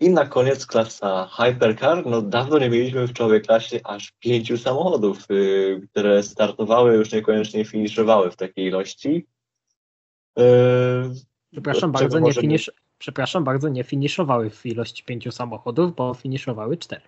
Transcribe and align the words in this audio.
I 0.00 0.10
na 0.10 0.26
koniec 0.26 0.66
klasa 0.66 1.28
Hypercar. 1.36 2.06
No 2.06 2.22
dawno 2.22 2.58
nie 2.58 2.70
mieliśmy 2.70 3.06
w 3.06 3.12
czołowej 3.12 3.42
klasie 3.42 3.80
aż 3.84 4.12
pięciu 4.20 4.58
samochodów, 4.58 5.30
y, 5.30 5.88
które 5.90 6.22
startowały, 6.22 6.94
już 6.94 7.12
niekoniecznie 7.12 7.64
finiszowały 7.64 8.30
w 8.30 8.36
takiej 8.36 8.66
ilości. 8.66 9.26
Y, 10.38 10.42
Przepraszam 11.52 11.92
bardzo, 11.92 12.18
nie 12.18 12.32
finisz... 12.32 12.70
Przepraszam 12.98 13.44
bardzo, 13.44 13.68
nie 13.68 13.84
finiszowały 13.84 14.50
w 14.50 14.66
ilości 14.66 15.04
pięciu 15.04 15.32
samochodów, 15.32 15.94
bo 15.94 16.14
finiszowały 16.14 16.76
cztery. 16.76 17.02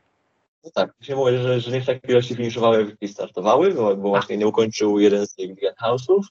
No 0.64 0.70
tak, 0.74 0.94
się 1.00 1.16
mówi, 1.16 1.38
że, 1.38 1.60
że 1.60 1.70
nie 1.70 1.80
w 1.80 1.86
takiej 1.86 2.10
ilości 2.10 2.34
finiszowały 2.34 2.96
i 3.00 3.08
startowały, 3.08 3.74
bo, 3.74 3.96
bo 3.96 4.08
właśnie 4.08 4.36
nie 4.36 4.46
ukończył 4.46 4.98
jeden 4.98 5.26
z 5.26 5.34
tych 5.34 5.50
House'ów. 5.82 6.22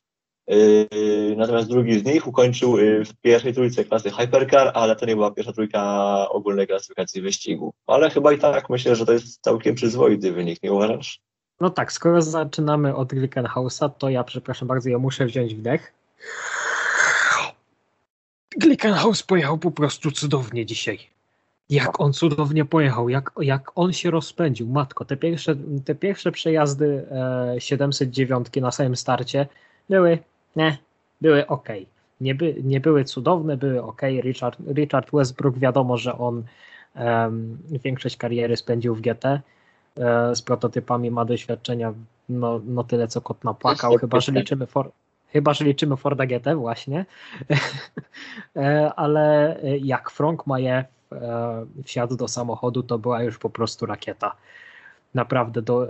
Yy, 0.51 1.35
natomiast 1.37 1.69
drugi 1.69 1.99
z 1.99 2.05
nich 2.05 2.27
ukończył 2.27 2.77
yy, 2.77 3.05
w 3.05 3.13
pierwszej 3.13 3.53
trójce 3.53 3.85
klasy 3.85 4.11
Hypercar, 4.11 4.71
ale 4.73 4.95
to 4.95 5.05
nie 5.05 5.15
była 5.15 5.31
pierwsza 5.31 5.53
trójka 5.53 5.81
ogólnej 6.29 6.67
klasyfikacji 6.67 7.21
wyścigu. 7.21 7.73
Ale 7.87 8.09
chyba 8.09 8.33
i 8.33 8.37
tak 8.37 8.69
myślę, 8.69 8.95
że 8.95 9.05
to 9.05 9.13
jest 9.13 9.41
całkiem 9.41 9.75
przyzwoity 9.75 10.31
wynik, 10.31 10.63
nie 10.63 10.73
uważasz? 10.73 11.19
No 11.59 11.69
tak, 11.69 11.91
skoro 11.91 12.21
zaczynamy 12.21 12.95
od 12.95 13.09
Glickenhausa, 13.09 13.89
to 13.89 14.09
ja 14.09 14.23
przepraszam 14.23 14.67
bardzo, 14.67 14.89
ja 14.89 14.97
muszę 14.97 15.25
wziąć 15.25 15.55
wdech. 15.55 15.93
Glickenhaus 18.57 19.23
pojechał 19.23 19.57
po 19.57 19.71
prostu 19.71 20.11
cudownie 20.11 20.65
dzisiaj. 20.65 20.99
Jak 21.69 21.99
on 21.99 22.13
cudownie 22.13 22.65
pojechał, 22.65 23.09
jak, 23.09 23.31
jak 23.41 23.71
on 23.75 23.93
się 23.93 24.11
rozpędził. 24.11 24.67
Matko, 24.67 25.05
te 25.05 25.17
pierwsze, 25.17 25.55
te 25.85 25.95
pierwsze 25.95 26.31
przejazdy 26.31 27.07
e, 27.11 27.55
709 27.59 28.47
na 28.61 28.71
samym 28.71 28.95
starcie 28.95 29.47
były 29.89 30.19
nie, 30.55 30.77
były 31.21 31.47
ok. 31.47 31.67
Nie, 32.21 32.35
by, 32.35 32.55
nie 32.63 32.79
były 32.79 33.03
cudowne, 33.03 33.57
były 33.57 33.83
ok. 33.83 34.01
Richard, 34.01 34.59
Richard 34.73 35.11
Westbrook, 35.13 35.57
wiadomo, 35.57 35.97
że 35.97 36.17
on 36.17 36.43
um, 36.95 37.57
większość 37.83 38.17
kariery 38.17 38.57
spędził 38.57 38.95
w 38.95 39.01
GT. 39.01 39.25
E, 39.97 40.35
z 40.35 40.41
prototypami 40.41 41.11
ma 41.11 41.25
doświadczenia 41.25 41.93
no, 42.29 42.61
no 42.65 42.83
tyle, 42.83 43.07
co 43.07 43.21
kot 43.21 43.43
napłakał, 43.43 43.97
chyba 43.97 44.19
że 44.19 44.31
liczymy 44.31 44.67
for, 44.67 44.91
chyba, 45.27 45.53
że 45.53 45.65
liczymy 45.65 45.97
Forda 45.97 46.25
GT 46.25 46.55
właśnie. 46.55 47.05
e, 48.55 48.93
ale 48.95 49.57
jak 49.79 50.11
Frank 50.11 50.47
Maje 50.47 50.85
e, 51.11 51.65
wsiadł 51.83 52.15
do 52.15 52.27
samochodu, 52.27 52.83
to 52.83 52.99
była 52.99 53.23
już 53.23 53.37
po 53.37 53.49
prostu 53.49 53.85
rakieta. 53.85 54.35
Naprawdę 55.13 55.61
do, 55.61 55.87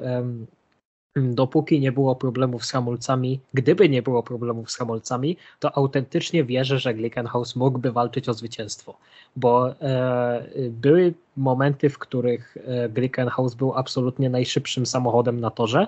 dopóki 1.16 1.80
nie 1.80 1.92
było 1.92 2.16
problemów 2.16 2.66
z 2.66 2.72
hamulcami, 2.72 3.40
gdyby 3.54 3.90
nie 3.90 4.02
było 4.02 4.24
problemów 4.24 4.72
z 4.72 4.78
hamulcami, 4.78 5.38
to 5.60 5.78
autentycznie 5.78 6.44
wierzę, 6.44 6.80
że 6.80 6.94
Glickenhaus 6.94 7.56
mógłby 7.56 7.92
walczyć 7.92 8.30
o 8.30 8.34
zwycięstwo, 8.34 8.98
bo 9.36 9.82
e, 9.82 10.44
były 10.70 11.14
momenty, 11.38 11.90
w 11.90 11.98
których 11.98 12.58
e, 12.58 12.90
Glickenhaus 12.90 13.56
był 13.56 13.74
absolutnie 13.74 14.30
najszybszym 14.30 14.86
samochodem 14.86 15.40
na 15.40 15.52
torze. 15.52 15.88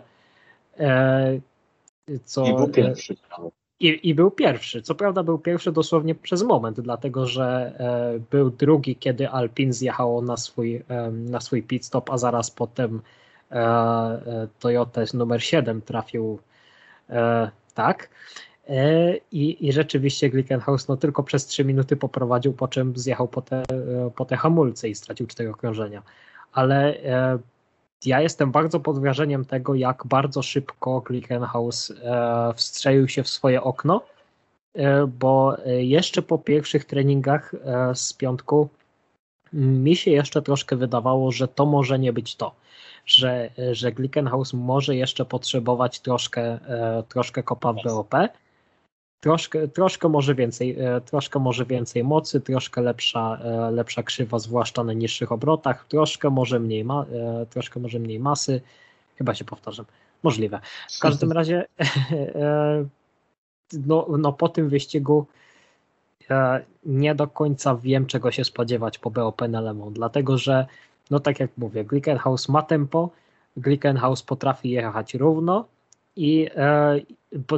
E, 0.79 1.39
co, 2.23 2.45
I 2.45 2.55
był 2.55 2.67
pierwszy. 2.67 3.15
I, 3.79 4.09
I, 4.09 4.15
był 4.15 4.31
pierwszy. 4.31 4.81
Co 4.81 4.95
prawda 4.95 5.23
był 5.23 5.39
pierwszy 5.39 5.71
dosłownie 5.71 6.15
przez 6.15 6.43
moment, 6.43 6.79
dlatego 6.81 7.27
że 7.27 7.73
e, 7.79 8.19
był 8.31 8.49
drugi, 8.49 8.95
kiedy 8.95 9.29
Alpin 9.29 9.73
zjechało 9.73 10.21
na 10.21 10.37
swój, 10.37 10.75
e, 10.75 11.11
na 11.11 11.41
swój 11.41 11.63
pit 11.63 11.85
stop, 11.85 12.09
a 12.09 12.17
zaraz 12.17 12.51
potem 12.51 13.01
E, 13.53 13.59
e, 13.59 14.47
Toyota 14.59 15.01
numer 15.13 15.43
7 15.43 15.81
trafił 15.81 16.39
e, 17.09 17.51
tak. 17.73 18.09
I, 19.31 19.67
I 19.67 19.71
rzeczywiście 19.71 20.29
Glickenhaus 20.29 20.87
no, 20.87 20.97
tylko 20.97 21.23
przez 21.23 21.45
3 21.45 21.65
minuty 21.65 21.95
poprowadził, 21.95 22.53
po 22.53 22.67
czym 22.67 22.97
zjechał 22.97 23.27
po 23.27 23.41
te, 23.41 23.63
po 24.15 24.25
te 24.25 24.37
hamulce 24.37 24.89
i 24.89 24.95
stracił 24.95 25.27
4 25.27 25.49
okrążenia. 25.49 26.03
Ale 26.51 26.97
ja 28.05 28.21
jestem 28.21 28.51
bardzo 28.51 28.79
pod 28.79 28.99
wrażeniem 28.99 29.45
tego, 29.45 29.75
jak 29.75 30.03
bardzo 30.05 30.41
szybko 30.41 31.01
Glickenhaus 31.01 31.93
wstrzelił 32.55 33.07
się 33.07 33.23
w 33.23 33.29
swoje 33.29 33.63
okno, 33.63 34.01
bo 35.07 35.57
jeszcze 35.65 36.21
po 36.21 36.37
pierwszych 36.37 36.85
treningach 36.85 37.55
z 37.93 38.13
piątku 38.13 38.69
mi 39.53 39.95
się 39.95 40.11
jeszcze 40.11 40.41
troszkę 40.41 40.75
wydawało, 40.75 41.31
że 41.31 41.47
to 41.47 41.65
może 41.65 41.99
nie 41.99 42.13
być 42.13 42.35
to 42.35 42.62
że, 43.05 43.49
że 43.71 43.91
Glickenhaus 43.91 44.53
może 44.53 44.95
jeszcze 44.95 45.25
potrzebować 45.25 45.99
troszkę, 45.99 46.41
e, 46.41 47.03
troszkę 47.09 47.43
kopa 47.43 47.73
w 47.73 47.83
BOP, 47.83 48.13
troszkę, 49.19 49.67
troszkę, 49.67 50.09
może 50.09 50.35
więcej, 50.35 50.79
e, 50.79 51.01
troszkę 51.01 51.39
może 51.39 51.65
więcej 51.65 52.03
mocy, 52.03 52.41
troszkę 52.41 52.81
lepsza, 52.81 53.39
e, 53.43 53.71
lepsza 53.71 54.03
krzywa, 54.03 54.39
zwłaszcza 54.39 54.83
na 54.83 54.93
niższych 54.93 55.31
obrotach, 55.31 55.85
troszkę 55.87 56.29
może 56.29 56.59
mniej, 56.59 56.85
ma, 56.85 57.05
troszkę 57.49 57.79
może 57.79 57.99
mniej 57.99 58.19
masy, 58.19 58.61
chyba 59.15 59.35
się 59.35 59.45
powtarzam, 59.45 59.85
możliwe. 60.23 60.59
W 60.91 60.99
każdym 60.99 61.31
razie 61.31 61.65
no, 63.87 64.07
no 64.19 64.33
po 64.33 64.49
tym 64.49 64.69
wyścigu 64.69 65.25
nie 66.85 67.15
do 67.15 67.27
końca 67.27 67.75
wiem, 67.75 68.05
czego 68.05 68.31
się 68.31 68.43
spodziewać 68.43 68.97
po 68.97 69.11
BOP 69.11 69.41
na 69.49 69.61
Lemon, 69.61 69.93
dlatego 69.93 70.37
że 70.37 70.65
no 71.11 71.19
tak 71.19 71.39
jak 71.39 71.51
mówię, 71.57 71.85
Glickenhaus 71.85 72.49
ma 72.49 72.61
tempo, 72.61 73.09
Glickenhaus 73.57 74.23
potrafi 74.23 74.69
jechać 74.69 75.13
równo 75.13 75.65
i 76.15 76.49
e, 76.55 76.99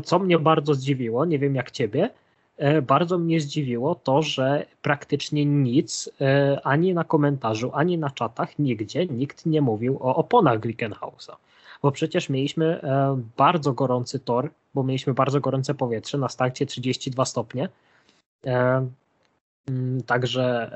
co 0.03 0.19
mnie 0.19 0.39
bardzo 0.39 0.73
zdziwiło, 0.73 1.25
nie 1.25 1.39
wiem 1.39 1.55
jak 1.55 1.71
ciebie, 1.71 2.09
e, 2.57 2.81
bardzo 2.81 3.17
mnie 3.17 3.39
zdziwiło 3.39 3.95
to, 3.95 4.21
że 4.21 4.65
praktycznie 4.81 5.45
nic 5.45 6.09
e, 6.21 6.59
ani 6.63 6.93
na 6.93 7.03
komentarzu, 7.03 7.71
ani 7.73 7.97
na 7.97 8.09
czatach, 8.09 8.59
nigdzie 8.59 9.05
nikt 9.05 9.45
nie 9.45 9.61
mówił 9.61 9.97
o 10.01 10.15
oponach 10.15 10.59
Glickenhausa. 10.59 11.37
Bo 11.81 11.91
przecież 11.91 12.29
mieliśmy 12.29 12.81
bardzo 13.37 13.73
gorący 13.73 14.19
tor, 14.19 14.49
bo 14.73 14.83
mieliśmy 14.83 15.13
bardzo 15.13 15.41
gorące 15.41 15.73
powietrze 15.73 16.17
na 16.17 16.29
starcie 16.29 16.65
32 16.65 17.25
stopnie. 17.25 17.69
Także 20.05 20.71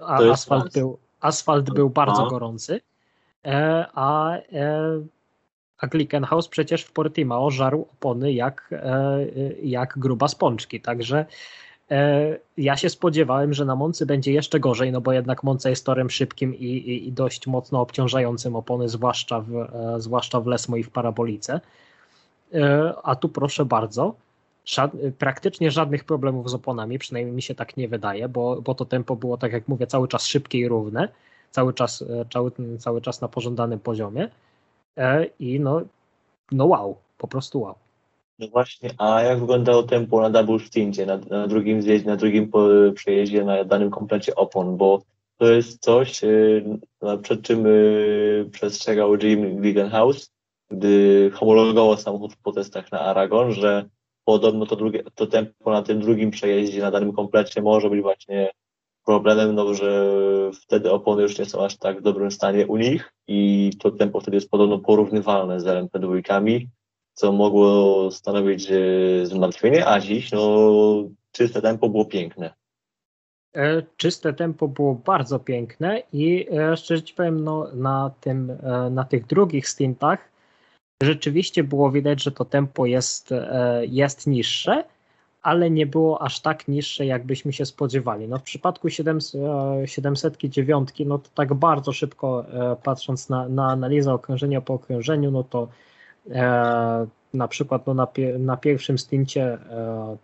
a 0.00 0.16
asfalt, 0.16 0.72
był, 0.72 0.98
asfalt 1.20 1.70
był 1.70 1.90
bardzo 1.90 2.22
no. 2.22 2.30
gorący, 2.30 2.80
e, 3.44 3.86
a, 3.94 4.36
e, 4.36 5.00
a 5.78 5.86
Glickenhaus 5.86 6.48
przecież 6.48 6.82
w 6.82 6.92
Portimao 6.92 7.50
żarł 7.50 7.86
opony 7.92 8.32
jak, 8.32 8.70
e, 8.72 9.26
jak 9.62 9.98
gruba 9.98 10.28
spączki, 10.28 10.80
także 10.80 11.26
ja 12.56 12.76
się 12.76 12.90
spodziewałem, 12.90 13.54
że 13.54 13.64
na 13.64 13.76
Moncy 13.76 14.06
będzie 14.06 14.32
jeszcze 14.32 14.60
gorzej, 14.60 14.92
no 14.92 15.00
bo 15.00 15.12
jednak 15.12 15.42
Monca 15.42 15.70
jest 15.70 15.86
torem 15.86 16.10
szybkim 16.10 16.54
i, 16.54 16.64
i, 16.64 17.08
i 17.08 17.12
dość 17.12 17.46
mocno 17.46 17.80
obciążającym 17.80 18.56
opony, 18.56 18.88
zwłaszcza 18.88 19.40
w, 19.40 19.66
zwłaszcza 19.98 20.40
w 20.40 20.46
Lesmo 20.46 20.76
i 20.76 20.82
w 20.82 20.90
parabolice. 20.90 21.60
A 23.02 23.16
tu 23.16 23.28
proszę 23.28 23.64
bardzo, 23.64 24.14
praktycznie 25.18 25.70
żadnych 25.70 26.04
problemów 26.04 26.50
z 26.50 26.54
oponami, 26.54 26.98
przynajmniej 26.98 27.36
mi 27.36 27.42
się 27.42 27.54
tak 27.54 27.76
nie 27.76 27.88
wydaje, 27.88 28.28
bo, 28.28 28.62
bo 28.62 28.74
to 28.74 28.84
tempo 28.84 29.16
było, 29.16 29.36
tak 29.36 29.52
jak 29.52 29.68
mówię, 29.68 29.86
cały 29.86 30.08
czas 30.08 30.26
szybkie 30.26 30.58
i 30.58 30.68
równe, 30.68 31.08
cały 31.50 31.74
czas, 31.74 32.02
e, 32.02 32.24
cały, 32.32 32.50
cały 32.78 33.00
czas 33.00 33.20
na 33.20 33.28
pożądanym 33.28 33.80
poziomie 33.80 34.28
e, 34.96 35.24
i 35.38 35.60
no, 35.60 35.82
no 36.52 36.66
wow, 36.66 36.96
po 37.18 37.28
prostu 37.28 37.60
wow. 37.60 37.74
No 38.38 38.48
właśnie, 38.48 38.90
a 38.98 39.22
jak 39.22 39.40
wyglądało 39.40 39.82
tempo 39.82 40.20
na 40.20 40.30
double 40.30 40.58
stincie, 40.58 41.06
na, 41.06 41.16
na 41.16 41.46
drugim 41.46 41.82
zjeździe, 41.82 42.10
na 42.10 42.16
drugim 42.16 42.50
przejeździe, 42.94 43.44
na 43.44 43.64
danym 43.64 43.90
komplecie 43.90 44.34
opon, 44.34 44.76
bo 44.76 45.02
to 45.38 45.46
jest 45.46 45.82
coś, 45.82 46.24
e, 46.24 47.18
przed 47.22 47.42
czym 47.42 47.64
przestrzegał 48.52 49.16
Jim 49.16 49.56
Glickenhaus, 49.56 50.30
gdy 50.70 51.30
homologował 51.34 51.96
samochód 51.96 52.36
po 52.42 52.52
testach 52.52 52.92
na 52.92 53.00
Aragon, 53.00 53.52
że 53.52 53.88
podobno 54.24 54.66
to, 54.66 54.76
drugie, 54.76 55.02
to 55.14 55.26
tempo 55.26 55.70
na 55.70 55.82
tym 55.82 56.00
drugim 56.00 56.30
przejeździe, 56.30 56.80
na 56.80 56.90
danym 56.90 57.12
komplecie 57.12 57.62
może 57.62 57.90
być 57.90 58.02
właśnie 58.02 58.50
problemem, 59.04 59.54
no, 59.54 59.74
że 59.74 60.10
wtedy 60.62 60.92
opony 60.92 61.22
już 61.22 61.38
nie 61.38 61.44
są 61.44 61.64
aż 61.64 61.76
tak 61.76 61.98
w 61.98 62.02
dobrym 62.02 62.30
stanie 62.30 62.66
u 62.66 62.76
nich 62.76 63.12
i 63.28 63.70
to 63.78 63.90
tempo 63.90 64.20
wtedy 64.20 64.36
jest 64.36 64.50
podobno 64.50 64.78
porównywalne 64.78 65.60
z 65.60 65.64
LMP2, 65.64 66.66
co 67.14 67.32
mogło 67.32 68.10
stanowić 68.10 68.68
zmartwienie, 69.22 69.86
a 69.86 70.00
dziś 70.00 70.32
no, 70.32 70.68
czyste 71.32 71.62
tempo 71.62 71.88
było 71.88 72.04
piękne. 72.04 72.54
E, 73.54 73.82
czyste 73.96 74.32
tempo 74.32 74.68
było 74.68 74.94
bardzo 74.94 75.38
piękne 75.38 76.02
i 76.12 76.46
e, 76.52 76.76
szczerze 76.76 77.02
ci 77.02 77.14
powiem, 77.14 77.44
no, 77.44 77.68
na, 77.74 78.10
tym, 78.20 78.50
e, 78.50 78.90
na 78.90 79.04
tych 79.04 79.26
drugich 79.26 79.68
stintach 79.68 80.33
rzeczywiście 81.02 81.64
było 81.64 81.90
widać, 81.90 82.22
że 82.22 82.32
to 82.32 82.44
tempo 82.44 82.86
jest, 82.86 83.32
e, 83.32 83.82
jest 83.86 84.26
niższe, 84.26 84.84
ale 85.42 85.70
nie 85.70 85.86
było 85.86 86.22
aż 86.22 86.40
tak 86.40 86.68
niższe, 86.68 87.06
jakbyśmy 87.06 87.52
się 87.52 87.66
spodziewali. 87.66 88.28
No 88.28 88.38
w 88.38 88.42
przypadku 88.42 88.90
709, 88.90 91.00
e, 91.00 91.04
no 91.04 91.18
to 91.18 91.30
tak 91.34 91.54
bardzo 91.54 91.92
szybko 91.92 92.46
e, 92.46 92.76
patrząc 92.82 93.28
na, 93.28 93.48
na 93.48 93.70
analizę 93.70 94.12
okrążenia 94.12 94.60
po 94.60 94.74
okrążeniu, 94.74 95.30
no 95.30 95.44
to 95.44 95.68
na 97.34 97.48
przykład 97.48 97.86
no, 97.86 97.94
na, 97.94 98.08
na 98.38 98.56
pierwszym 98.56 98.98
stincie, 98.98 99.58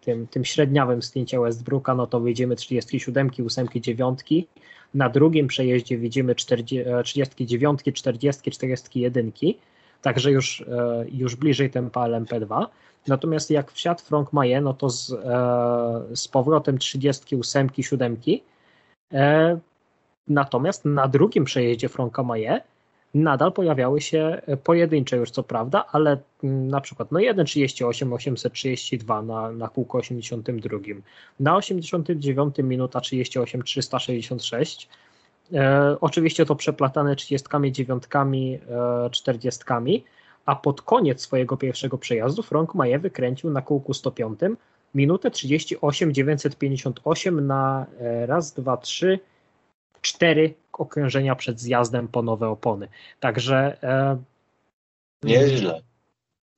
tym, 0.00 0.26
tym 0.26 0.44
średniawym 0.44 1.02
stincie 1.02 1.40
Westbrooka, 1.40 1.94
no 1.94 2.06
to 2.06 2.20
widzimy 2.20 2.56
37, 2.56 3.30
8, 3.46 3.68
9, 3.74 4.20
na 4.94 5.08
drugim 5.08 5.46
przejeździe 5.46 5.98
widzimy 5.98 6.34
39, 6.34 7.80
40, 7.94 8.50
41, 8.50 9.32
także 10.02 10.30
już, 10.30 10.64
już 11.12 11.36
bliżej 11.36 11.70
tempa 11.70 12.08
LMP2. 12.08 12.66
Natomiast 13.08 13.50
jak 13.50 13.72
wsiadł 13.72 14.02
Frank 14.02 14.32
Maje, 14.32 14.60
no 14.60 14.74
to 14.74 14.90
z, 14.90 15.06
z 16.14 16.28
powrotem 16.28 16.78
38, 16.78 17.68
7. 17.82 18.16
Natomiast 20.28 20.84
na 20.84 21.08
drugim 21.08 21.44
przejeździe 21.44 21.88
Franka 21.88 22.22
Maje 22.22 22.60
nadal 23.14 23.52
pojawiały 23.52 24.00
się 24.00 24.42
pojedyncze 24.64 25.16
już 25.16 25.30
co 25.30 25.42
prawda, 25.42 25.84
ale 25.92 26.18
na 26.42 26.80
przykład 26.80 27.12
no 27.12 27.20
1.38, 27.20 28.14
832 28.14 29.22
na, 29.22 29.50
na 29.50 29.68
kółko 29.68 29.98
82, 29.98 30.78
na 31.40 31.56
89 31.56 32.58
minuta 32.58 33.00
38, 33.00 33.62
366, 33.62 34.88
e, 34.88 35.09
oczywiście 36.00 36.46
to 36.46 36.54
przeplatane 36.56 37.16
39, 37.16 38.04
e, 39.04 39.10
40, 39.10 39.64
a 40.46 40.56
pod 40.56 40.82
koniec 40.82 41.20
swojego 41.20 41.56
pierwszego 41.56 41.98
przejazdu 41.98 42.42
Frank 42.42 42.74
Maje 42.74 42.98
wykręcił 42.98 43.50
na 43.50 43.62
kółku 43.62 43.94
105 43.94 44.40
minutę 44.94 45.30
38, 45.30 46.14
958 46.14 47.46
na 47.46 47.86
e, 48.00 48.26
raz, 48.26 48.52
dwa, 48.52 48.76
trzy, 48.76 49.18
cztery 50.00 50.54
okrężenia 50.72 51.34
przed 51.34 51.60
zjazdem 51.60 52.08
po 52.08 52.22
nowe 52.22 52.48
opony. 52.48 52.88
Także. 53.20 53.82
E, 53.82 54.16
Nieźle. 55.22 55.82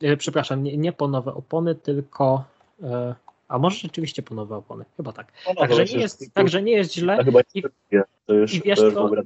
E, 0.02 0.16
przepraszam, 0.16 0.62
nie, 0.62 0.76
nie 0.76 0.92
po 0.92 1.08
nowe 1.08 1.34
opony, 1.34 1.74
tylko. 1.74 2.44
E, 2.82 3.14
a 3.52 3.58
może 3.58 3.76
rzeczywiście 3.76 4.22
po 4.22 4.34
nowe 4.34 4.56
opony? 4.56 4.84
Chyba 4.96 5.12
tak. 5.12 5.32
No, 5.48 5.54
także, 5.54 5.84
nie 5.84 6.00
jest, 6.00 6.34
także 6.34 6.62
nie 6.62 6.72
jest 6.72 6.94
źle. 6.94 7.24
chyba 7.24 7.40
I, 7.54 7.62
to 8.26 8.34
już, 8.34 8.54
i 8.54 8.60
wiesz 8.60 8.78
to 8.78 8.84
już 8.84 8.94
w 8.94 8.98
ogóle 8.98 9.22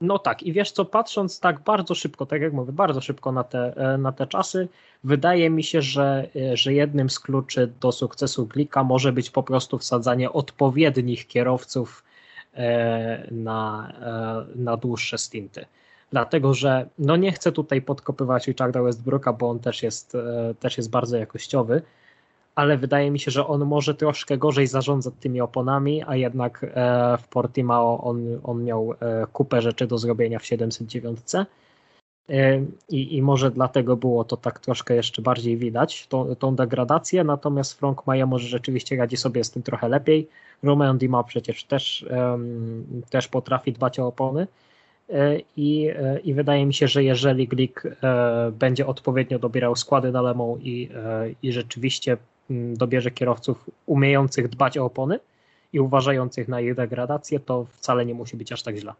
no 0.00 0.18
tak, 0.18 0.42
i 0.42 0.52
wiesz 0.52 0.70
co, 0.70 0.84
patrząc 0.84 1.40
tak 1.40 1.60
bardzo 1.60 1.94
szybko, 1.94 2.26
tak 2.26 2.42
jak 2.42 2.52
mówię, 2.52 2.72
bardzo 2.72 3.00
szybko 3.00 3.32
na 3.32 3.44
te, 3.44 3.76
e, 3.76 3.98
na 3.98 4.12
te 4.12 4.26
czasy, 4.26 4.68
wydaje 5.04 5.50
mi 5.50 5.64
się, 5.64 5.82
że, 5.82 6.28
e, 6.36 6.56
że 6.56 6.74
jednym 6.74 7.10
z 7.10 7.20
kluczy 7.20 7.72
do 7.80 7.92
sukcesu 7.92 8.46
Glika 8.46 8.84
może 8.84 9.12
być 9.12 9.30
po 9.30 9.42
prostu 9.42 9.78
wsadzanie 9.78 10.32
odpowiednich 10.32 11.26
kierowców 11.26 12.04
E, 12.56 13.28
na, 13.30 13.92
na 14.54 14.76
dłuższe 14.76 15.18
stinty. 15.18 15.66
Dlatego, 16.10 16.54
że 16.54 16.88
no 16.98 17.16
nie 17.16 17.32
chcę 17.32 17.52
tutaj 17.52 17.82
podkopywać 17.82 18.46
Richarda 18.46 18.82
Westbrooka, 18.82 19.32
bo 19.32 19.50
on 19.50 19.58
też 19.58 19.82
jest, 19.82 20.16
też 20.60 20.76
jest 20.76 20.90
bardzo 20.90 21.16
jakościowy, 21.16 21.82
ale 22.56 22.76
wydaje 22.76 23.10
mi 23.10 23.18
się, 23.18 23.30
że 23.30 23.46
on 23.46 23.64
może 23.64 23.94
troszkę 23.94 24.38
gorzej 24.38 24.66
zarządzać 24.66 25.14
tymi 25.20 25.40
oponami, 25.40 26.02
a 26.06 26.16
jednak 26.16 26.66
w 27.22 27.28
Portimao 27.28 28.04
on, 28.04 28.40
on 28.44 28.64
miał 28.64 28.94
kupę 29.32 29.62
rzeczy 29.62 29.86
do 29.86 29.98
zrobienia 29.98 30.38
w 30.38 30.46
709. 30.46 31.18
I, 32.88 33.16
I 33.16 33.22
może 33.22 33.50
dlatego 33.50 33.96
było 33.96 34.24
to 34.24 34.36
tak 34.36 34.58
troszkę 34.58 34.94
jeszcze 34.94 35.22
bardziej 35.22 35.56
widać, 35.56 36.06
tą, 36.06 36.36
tą 36.36 36.56
degradację, 36.56 37.24
natomiast 37.24 37.78
Frank 37.78 38.06
Maja 38.06 38.26
może 38.26 38.48
rzeczywiście 38.48 38.96
radzi 38.96 39.16
sobie 39.16 39.44
z 39.44 39.50
tym 39.50 39.62
trochę 39.62 39.88
lepiej. 39.88 40.28
Romain 40.62 40.98
Dima 40.98 41.24
przecież 41.24 41.64
też, 41.64 42.06
też 43.10 43.28
potrafi 43.28 43.72
dbać 43.72 43.98
o 43.98 44.06
opony. 44.06 44.46
E, 45.08 45.40
I, 45.56 45.88
e, 45.88 46.18
I 46.18 46.34
wydaje 46.34 46.66
mi 46.66 46.74
się, 46.74 46.88
że 46.88 47.04
jeżeli 47.04 47.48
Glik 47.48 47.82
e, 47.86 48.52
będzie 48.52 48.86
odpowiednio 48.86 49.38
dobierał 49.38 49.76
składy 49.76 50.12
na 50.12 50.22
Lemą 50.22 50.58
i, 50.62 50.88
i 51.42 51.52
rzeczywiście 51.52 52.16
dobierze 52.50 53.10
kierowców 53.10 53.70
umiejących 53.86 54.48
dbać 54.48 54.78
o 54.78 54.84
opony 54.84 55.20
i 55.72 55.80
uważających 55.80 56.48
na 56.48 56.60
ich 56.60 56.74
degradację, 56.74 57.40
to 57.40 57.66
wcale 57.72 58.06
nie 58.06 58.14
musi 58.14 58.36
być 58.36 58.52
aż 58.52 58.62
tak 58.62 58.76
źle. 58.76 58.92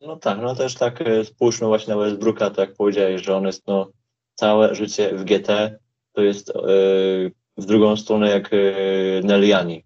No 0.00 0.16
tak, 0.16 0.38
no 0.42 0.54
też 0.54 0.74
tak 0.74 1.04
spójrzmy 1.24 1.66
właśnie 1.66 1.94
na 1.94 2.00
Westbrooka, 2.00 2.50
tak 2.50 2.68
jak 2.68 2.76
powiedziałeś, 2.76 3.22
że 3.22 3.36
on 3.36 3.46
jest 3.46 3.66
no, 3.66 3.90
całe 4.34 4.74
życie 4.74 5.16
w 5.16 5.24
GT, 5.24 5.78
to 6.12 6.22
jest 6.22 6.48
yy, 6.48 7.32
w 7.56 7.66
drugą 7.66 7.96
stronę 7.96 8.30
jak 8.30 8.52
yy, 8.52 9.20
Neliani 9.24 9.84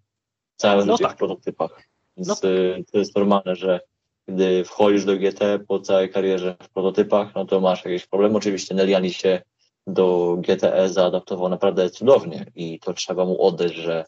całe 0.57 0.85
no 0.85 0.93
życie 0.93 1.05
tak. 1.05 1.15
w 1.15 1.19
prototypach. 1.19 1.83
Więc 2.17 2.29
no 2.29 2.35
tak. 2.35 2.45
Y, 2.45 2.85
to 2.93 2.99
jest 2.99 3.17
normalne, 3.17 3.57
że 3.57 3.81
gdy 4.29 4.65
wchodzisz 4.65 5.05
do 5.05 5.17
GT 5.17 5.59
po 5.69 5.81
całej 5.81 6.11
karierze 6.11 6.57
w 6.63 6.69
prototypach, 6.69 7.35
no 7.35 7.45
to 7.45 7.61
masz 7.61 7.85
jakieś 7.85 8.07
problemy. 8.07 8.37
Oczywiście 8.37 8.75
Neliani 8.75 9.13
się 9.13 9.43
do 9.87 10.37
GTE 10.39 10.89
zaadaptował 10.89 11.49
naprawdę 11.49 11.91
cudownie 11.91 12.47
i 12.55 12.81
to 12.81 12.95
trzeba 12.95 13.25
mu 13.25 13.43
oddać, 13.43 13.75
że 13.75 14.05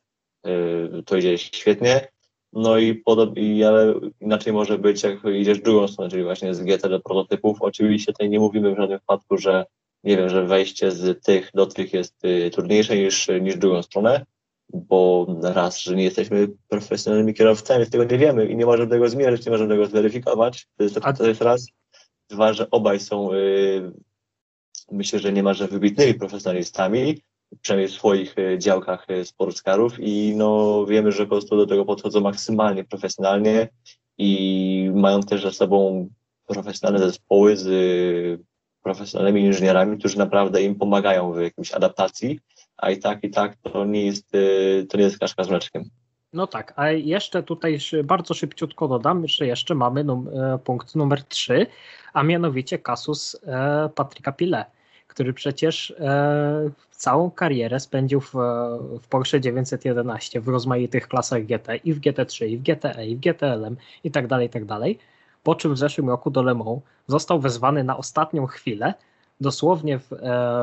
y, 0.46 1.02
to 1.06 1.16
idzie 1.16 1.38
świetnie. 1.38 2.08
No 2.52 2.78
i, 2.78 2.94
podob, 2.94 3.38
i 3.38 3.64
ale 3.64 3.94
inaczej 4.20 4.52
może 4.52 4.78
być, 4.78 5.02
jak 5.02 5.18
idziesz 5.34 5.60
drugą 5.60 5.88
stronę, 5.88 6.10
czyli 6.10 6.24
właśnie 6.24 6.54
z 6.54 6.60
GT 6.60 6.88
do 6.88 7.00
prototypów. 7.00 7.62
Oczywiście 7.62 8.12
tutaj 8.12 8.30
nie 8.30 8.40
mówimy 8.40 8.74
w 8.74 8.78
żadnym 8.78 8.98
wypadku, 8.98 9.38
że 9.38 9.64
nie 10.04 10.16
wiem, 10.16 10.28
że 10.28 10.46
wejście 10.46 10.90
z 10.90 11.24
tych 11.24 11.50
do 11.54 11.66
tych 11.66 11.92
jest 11.92 12.24
y, 12.24 12.50
trudniejsze 12.50 12.96
niż, 12.96 13.28
niż 13.40 13.56
drugą 13.56 13.82
stronę, 13.82 14.24
bo 14.74 15.26
raz, 15.42 15.80
że 15.80 15.96
nie 15.96 16.04
jesteśmy 16.04 16.48
profesjonalnymi 16.68 17.34
kierowcami, 17.34 17.86
tego 17.86 18.04
nie 18.04 18.18
wiemy 18.18 18.46
i 18.46 18.56
nie 18.56 18.66
możemy 18.66 18.90
tego 18.90 19.08
zmierzyć, 19.08 19.46
nie 19.46 19.52
możemy 19.52 19.74
tego 19.74 19.86
zweryfikować. 19.86 20.66
To 20.76 20.82
jest, 20.84 21.00
to 21.18 21.26
jest 21.26 21.40
raz. 21.40 21.66
Dwa, 22.30 22.52
że 22.52 22.70
obaj 22.70 23.00
są, 23.00 23.32
yy, 23.32 23.92
myślę, 24.92 25.18
że 25.18 25.32
niemalże 25.32 25.68
wybitnymi 25.68 26.14
profesjonalistami, 26.14 27.22
przynajmniej 27.60 27.88
w 27.88 27.92
swoich 27.92 28.36
yy, 28.36 28.58
działkach 28.58 29.06
yy, 29.08 29.24
sportskarów 29.24 30.00
i 30.00 30.34
no 30.36 30.86
wiemy, 30.86 31.12
że 31.12 31.24
po 31.24 31.30
prostu 31.30 31.56
do 31.56 31.66
tego 31.66 31.84
podchodzą 31.84 32.20
maksymalnie 32.20 32.84
profesjonalnie 32.84 33.68
i 34.18 34.90
mają 34.94 35.20
też 35.20 35.42
ze 35.42 35.52
sobą 35.52 36.08
profesjonalne 36.46 37.06
zespoły 37.06 37.56
z 37.56 37.66
yy, 37.66 38.44
profesjonalnymi 38.82 39.46
inżynierami, 39.46 39.98
którzy 39.98 40.18
naprawdę 40.18 40.62
im 40.62 40.74
pomagają 40.74 41.32
w 41.32 41.40
jakiejś 41.40 41.72
adaptacji 41.72 42.40
a 42.76 42.90
i 42.90 42.98
tak, 42.98 43.24
i 43.24 43.30
tak 43.30 43.56
to 43.56 43.84
nie 43.84 44.06
jest, 44.06 44.30
to 44.88 44.96
nie 44.96 45.04
jest 45.04 45.18
kaszka 45.18 45.44
z 45.44 45.48
mleczkiem. 45.48 45.90
No 46.34 46.46
tak, 46.46 46.72
a 46.76 46.90
jeszcze 46.90 47.42
tutaj 47.42 47.78
bardzo 48.04 48.34
szybciutko 48.34 48.88
dodam, 48.88 49.28
że 49.28 49.46
jeszcze 49.46 49.74
mamy 49.74 50.04
num 50.04 50.28
e, 50.28 50.58
punkt 50.58 50.94
numer 50.94 51.24
3, 51.24 51.66
a 52.12 52.22
mianowicie 52.22 52.78
kasus 52.78 53.36
e, 53.46 53.88
Patryka 53.94 54.32
Pile, 54.32 54.64
który 55.08 55.32
przecież 55.32 55.90
e, 55.90 56.70
całą 56.90 57.30
karierę 57.30 57.80
spędził 57.80 58.20
w, 58.20 58.32
w 59.02 59.08
Porsche 59.08 59.40
911 59.40 60.40
w 60.40 60.48
rozmaitych 60.48 61.08
klasach 61.08 61.44
GT 61.44 61.76
i 61.84 61.92
w 61.92 62.00
GT3, 62.00 62.46
i 62.46 62.58
w 62.58 62.62
GTE, 62.62 63.06
i 63.06 63.16
w 63.16 63.20
GTLM 63.20 63.76
i 64.04 64.10
tak 64.10 64.26
dalej, 64.26 64.46
i 64.46 64.50
tak 64.50 64.64
dalej. 64.64 64.98
Po 65.42 65.54
czym 65.54 65.74
w 65.74 65.78
zeszłym 65.78 66.08
roku 66.08 66.30
do 66.30 66.42
Le 66.42 66.54
Mans 66.54 66.80
został 67.06 67.40
wezwany 67.40 67.84
na 67.84 67.96
ostatnią 67.96 68.46
chwilę 68.46 68.94
dosłownie 69.40 69.98
w, 69.98 70.12
e, 70.12 70.16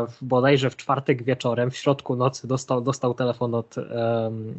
w, 0.09 0.23
bodajże 0.23 0.69
w 0.69 0.75
czwartek 0.75 1.23
wieczorem, 1.23 1.71
w 1.71 1.77
środku 1.77 2.15
nocy 2.15 2.47
dostał, 2.47 2.81
dostał 2.81 3.13
telefon 3.13 3.55
od, 3.55 3.75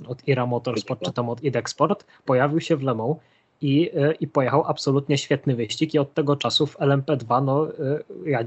od 0.09 0.29
Ira 0.29 0.47
Motorsport 0.47 1.05
czy 1.05 1.13
tam 1.13 1.29
od 1.29 1.43
Idexport, 1.43 2.07
pojawił 2.25 2.61
się 2.61 2.77
w 2.77 2.83
Le 2.83 2.95
Mans 2.95 3.17
i, 3.63 3.91
e, 3.95 4.13
i 4.13 4.29
pojechał 4.29 4.65
absolutnie 4.67 5.19
świetny 5.19 5.57
wyścig 5.57 5.95
i 5.95 5.99
od 5.99 6.15
tego 6.15 6.37
czasu 6.37 6.67
w 6.67 6.79
LMP2 6.79 7.45
no, 7.45 7.69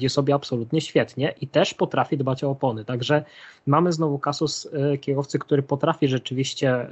e, 0.05 0.10
sobie 0.10 0.34
absolutnie 0.34 0.81
świetnie 0.81 1.34
i 1.41 1.48
też 1.48 1.74
potrafi 1.74 2.17
dbać 2.17 2.43
o 2.43 2.50
opony. 2.50 2.86
Także 2.86 3.24
mamy 3.67 3.93
znowu 3.93 4.19
kasus 4.19 4.69
kierowcy, 5.01 5.39
który 5.39 5.63
potrafi 5.63 6.07
rzeczywiście 6.07 6.88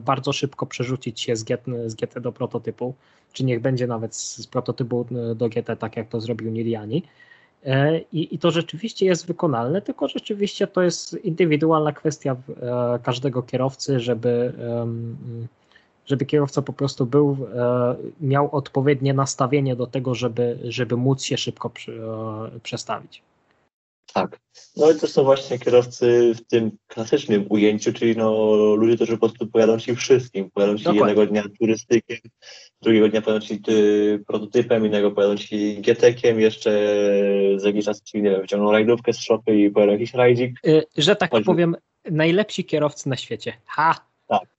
bardzo 0.00 0.32
szybko 0.32 0.66
przerzucić 0.66 1.20
się 1.20 1.36
z 1.36 1.44
GT, 1.44 1.64
z 1.86 1.94
GT 1.94 2.20
do 2.20 2.32
prototypu, 2.32 2.94
czy 3.32 3.44
niech 3.44 3.60
będzie 3.60 3.86
nawet 3.86 4.16
z 4.16 4.46
prototypu 4.46 5.06
do 5.34 5.48
GT, 5.48 5.76
tak 5.78 5.96
jak 5.96 6.08
to 6.08 6.20
zrobił 6.20 6.50
Niliani. 6.50 7.02
E, 7.66 7.98
I, 7.98 8.34
I 8.34 8.38
to 8.38 8.50
rzeczywiście 8.50 9.06
jest 9.06 9.26
wykonalne, 9.26 9.82
tylko 9.82 10.08
rzeczywiście 10.08 10.66
to 10.66 10.82
jest 10.82 11.24
indywidualna 11.24 11.92
kwestia 11.92 12.36
e, 12.62 12.98
każdego 13.02 13.42
kierowcy, 13.42 14.00
żeby, 14.00 14.52
żeby 16.06 16.26
kierowca 16.26 16.62
po 16.62 16.72
prostu 16.72 17.06
był, 17.06 17.36
e, 17.54 17.96
miał 18.20 18.56
odpowiednie 18.56 19.14
nastawienie 19.14 19.76
do 19.76 19.86
tego, 19.86 20.14
żeby, 20.14 20.58
żeby 20.64 20.96
móc 20.96 21.22
się 21.22 21.36
szybko 21.36 21.70
przestawić. 22.62 23.22
Tak. 24.14 24.40
No 24.76 24.90
i 24.90 24.94
to 24.94 25.06
są 25.06 25.24
właśnie 25.24 25.58
kierowcy 25.58 26.34
w 26.34 26.46
tym 26.46 26.70
klasycznym 26.86 27.46
ujęciu, 27.48 27.92
czyli 27.92 28.16
no 28.16 28.54
ludzie, 28.76 28.96
którzy 28.96 29.12
po 29.12 29.28
prostu 29.28 29.46
pojadą 29.46 29.78
ci 29.78 29.94
wszystkim. 29.94 30.50
Pojadą 30.50 30.76
ci 30.76 30.84
Dokładnie. 30.84 31.08
jednego 31.08 31.26
dnia 31.26 31.42
turystykiem, 31.58 32.18
drugiego 32.82 33.08
dnia 33.08 33.22
pojadą 33.22 33.46
ci 33.46 33.60
ty, 33.60 34.24
prototypem, 34.26 34.86
innego 34.86 35.10
pojadą 35.10 35.36
ci 35.36 35.80
GT-kiem, 35.80 36.38
jeszcze 36.38 36.70
za 37.56 37.68
jakiś 37.68 37.84
czas 37.84 38.02
ci, 38.02 38.22
nie 38.22 38.30
wiem, 38.30 38.40
wyciągną 38.40 38.72
rajdówkę 38.72 39.12
z 39.12 39.18
szopy 39.18 39.56
i 39.56 39.70
pojadą 39.70 39.92
jakiś 39.92 40.14
rajdzik. 40.14 40.60
Yy, 40.64 40.82
że 40.96 41.16
tak 41.16 41.30
Chodźmy. 41.30 41.44
powiem, 41.44 41.76
najlepsi 42.10 42.64
kierowcy 42.64 43.08
na 43.08 43.16
świecie. 43.16 43.52
Ha! 43.66 43.94
Tak. 44.26 44.58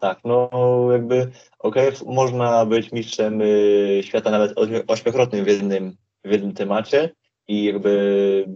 Tak, 0.00 0.18
no 0.24 0.50
jakby 0.92 1.30
okej, 1.58 1.88
okay, 1.88 2.14
można 2.14 2.66
być 2.66 2.92
mistrzem 2.92 3.42
y, 3.42 4.00
świata 4.04 4.30
nawet 4.30 4.54
ośmiokrotnym 4.86 5.44
w 5.44 5.48
jednym, 5.48 5.96
w 6.24 6.30
jednym 6.30 6.54
temacie, 6.54 7.10
i 7.48 7.64
jakby 7.64 8.46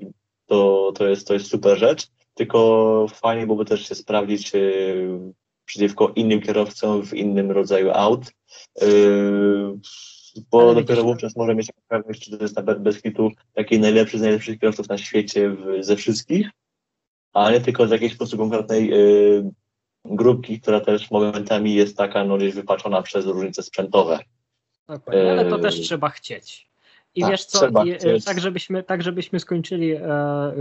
to, 0.47 0.93
to, 0.95 1.09
jest, 1.09 1.29
to 1.29 1.35
jest 1.35 1.47
super 1.47 1.79
rzecz, 1.79 2.07
tylko 2.35 3.07
fajnie 3.15 3.47
byłoby 3.47 3.65
też 3.65 3.89
się 3.89 3.95
sprawdzić 3.95 4.53
przeciwko 5.65 6.13
innym 6.17 6.41
kierowcom 6.41 7.07
w 7.07 7.15
innym 7.15 7.51
rodzaju 7.51 7.91
aut, 7.91 8.33
bo 10.51 10.63
Ale 10.63 10.75
dopiero 10.75 11.03
wówczas 11.03 11.37
może 11.37 11.55
mieć 11.55 11.69
pewność, 11.89 12.25
czy 12.25 12.39
to 12.39 12.45
jest 12.45 12.57
na 12.57 12.63
bez 12.63 13.03
taki 13.55 13.79
najlepszy 13.79 14.19
z 14.19 14.23
najlepszych 14.23 14.61
kierowców 14.61 14.89
na 14.89 14.99
świecie 14.99 15.51
w, 15.51 15.85
ze 15.85 15.97
wszystkich, 15.97 16.51
a 17.33 17.51
nie 17.51 17.61
tylko 17.61 17.87
z 17.87 17.91
jakiejś 17.91 18.13
po 18.13 18.19
prostu 18.19 18.39
konkretnej 18.39 18.93
grupki, 20.05 20.61
która 20.61 20.81
też 20.81 21.11
momentami 21.11 21.75
jest 21.75 21.97
taka 21.97 22.25
no, 22.25 22.37
gdzieś 22.37 22.55
wypaczona 22.55 23.03
przez 23.03 23.27
różnice 23.27 23.63
sprzętowe. 23.63 24.19
Dokładnie, 24.89 25.31
ale 25.31 25.51
to 25.51 25.59
też 25.59 25.81
trzeba 25.81 26.09
chcieć. 26.09 26.72
I 27.15 27.21
tak, 27.21 27.31
wiesz 27.31 27.45
co, 27.45 27.69
i, 27.85 27.91
e, 27.91 28.21
tak, 28.25 28.41
żebyśmy, 28.41 28.83
tak 28.83 29.03
żebyśmy 29.03 29.41
skończyli 29.41 29.93
e, 29.93 30.01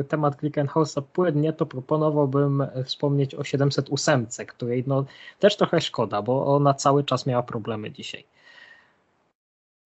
temat 0.09 0.41
House'a 0.41 1.01
płynnie, 1.01 1.53
to 1.53 1.65
proponowałbym 1.65 2.67
wspomnieć 2.85 3.35
o 3.35 3.43
708, 3.43 4.27
której 4.47 4.83
no, 4.87 5.05
też 5.39 5.57
trochę 5.57 5.81
szkoda, 5.81 6.21
bo 6.21 6.55
ona 6.55 6.73
cały 6.73 7.03
czas 7.03 7.25
miała 7.25 7.43
problemy 7.43 7.91
dzisiaj. 7.91 8.25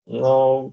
No, 0.06 0.70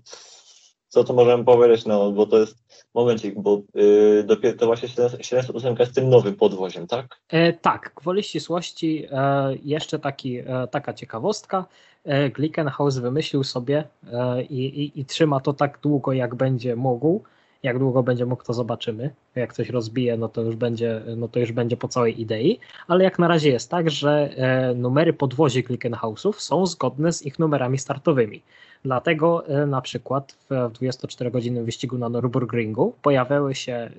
co 0.88 1.04
to 1.04 1.14
możemy 1.14 1.44
powiedzieć, 1.44 1.86
no, 1.86 2.12
bo 2.12 2.26
to 2.26 2.40
jest 2.40 2.63
momencik, 2.94 3.42
bo 3.42 3.62
yy, 3.74 4.24
dopiero 4.24 4.58
to 4.58 4.66
właśnie 4.66 4.90
708 5.22 5.76
jest 5.80 5.96
tym 5.96 6.10
nowym 6.10 6.36
podwoziem, 6.36 6.88
tak? 6.88 7.20
E, 7.30 7.54
tak, 7.54 7.94
gwoli 7.96 8.24
ścisłości 8.24 9.06
e, 9.12 9.56
jeszcze 9.64 10.00
taki, 10.00 10.38
e, 10.38 10.68
taka 10.72 10.94
ciekawostka. 10.94 11.66
E, 12.06 12.30
Glickenhaus 12.30 12.98
wymyślił 12.98 13.44
sobie 13.44 13.84
e, 14.14 14.44
i, 14.44 14.84
i, 14.84 15.00
i, 15.00 15.06
trzyma 15.06 15.40
to 15.40 15.54
tak 15.54 15.80
długo, 15.82 16.14
jak 16.14 16.36
będzie 16.36 16.76
mógł. 16.76 17.22
Jak 17.64 17.80
długo 17.80 18.04
będzie 18.04 18.26
mógł, 18.26 18.44
to 18.44 18.54
zobaczymy. 18.54 19.10
Jak 19.36 19.54
coś 19.54 19.70
rozbije, 19.70 20.18
no 20.18 20.30
to 20.30 20.42
już 20.42 20.56
będzie, 20.56 21.02
no 21.18 21.28
to 21.28 21.40
już 21.40 21.52
będzie 21.52 21.78
po 21.78 21.88
całej 21.88 22.22
idei. 22.22 22.60
Ale 22.88 23.04
jak 23.04 23.20
na 23.20 23.28
razie 23.28 23.50
jest 23.50 23.70
tak, 23.70 23.90
że 23.90 24.30
e, 24.38 24.74
numery 24.74 25.14
podwozi 25.14 25.64
Glickenhausów 25.64 26.42
są 26.42 26.66
zgodne 26.66 27.14
z 27.14 27.26
ich 27.26 27.40
numerami 27.40 27.78
startowymi. 27.78 28.42
Dlatego 28.84 29.44
na 29.68 29.82
przykład 29.82 30.38
w 30.50 30.54
24-godzinnym 30.54 31.66
wyścigu 31.66 31.98
na 31.98 32.10
Nürburgringu 32.10 32.92
pojawiały 33.02 33.56
się 33.56 33.90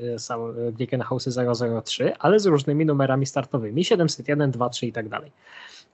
Glickenhausy 0.72 1.30
003, 1.84 2.12
ale 2.18 2.40
z 2.40 2.46
różnymi 2.46 2.86
numerami 2.86 3.26
startowymi 3.26 3.84
701, 3.84 4.50
2, 4.50 4.68
3 4.68 4.86
i 4.86 4.92
tak 4.92 5.08
dalej. 5.08 5.32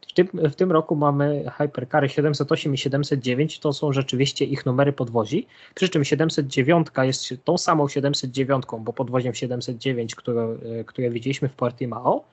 W 0.09 0.13
tym, 0.13 0.27
w 0.27 0.55
tym 0.55 0.73
roku 0.73 0.97
mamy 0.97 1.45
Hypercary 1.59 2.09
708 2.09 2.75
i 2.75 2.79
709, 2.79 3.59
to 3.59 3.73
są 3.73 3.93
rzeczywiście 3.93 4.45
ich 4.45 4.67
numery 4.67 4.93
podwozi, 4.93 5.47
przy 5.75 5.89
czym 5.89 6.05
709 6.05 6.87
jest 7.03 7.35
tą 7.45 7.59
samą 7.59 7.89
709, 7.89 8.65
bo 8.81 8.93
podwoziem 8.93 9.35
709, 9.35 10.15
które, 10.15 10.57
które 10.87 11.11
widzieliśmy 11.11 11.49
w 11.49 11.55
Portimao, 11.55 12.25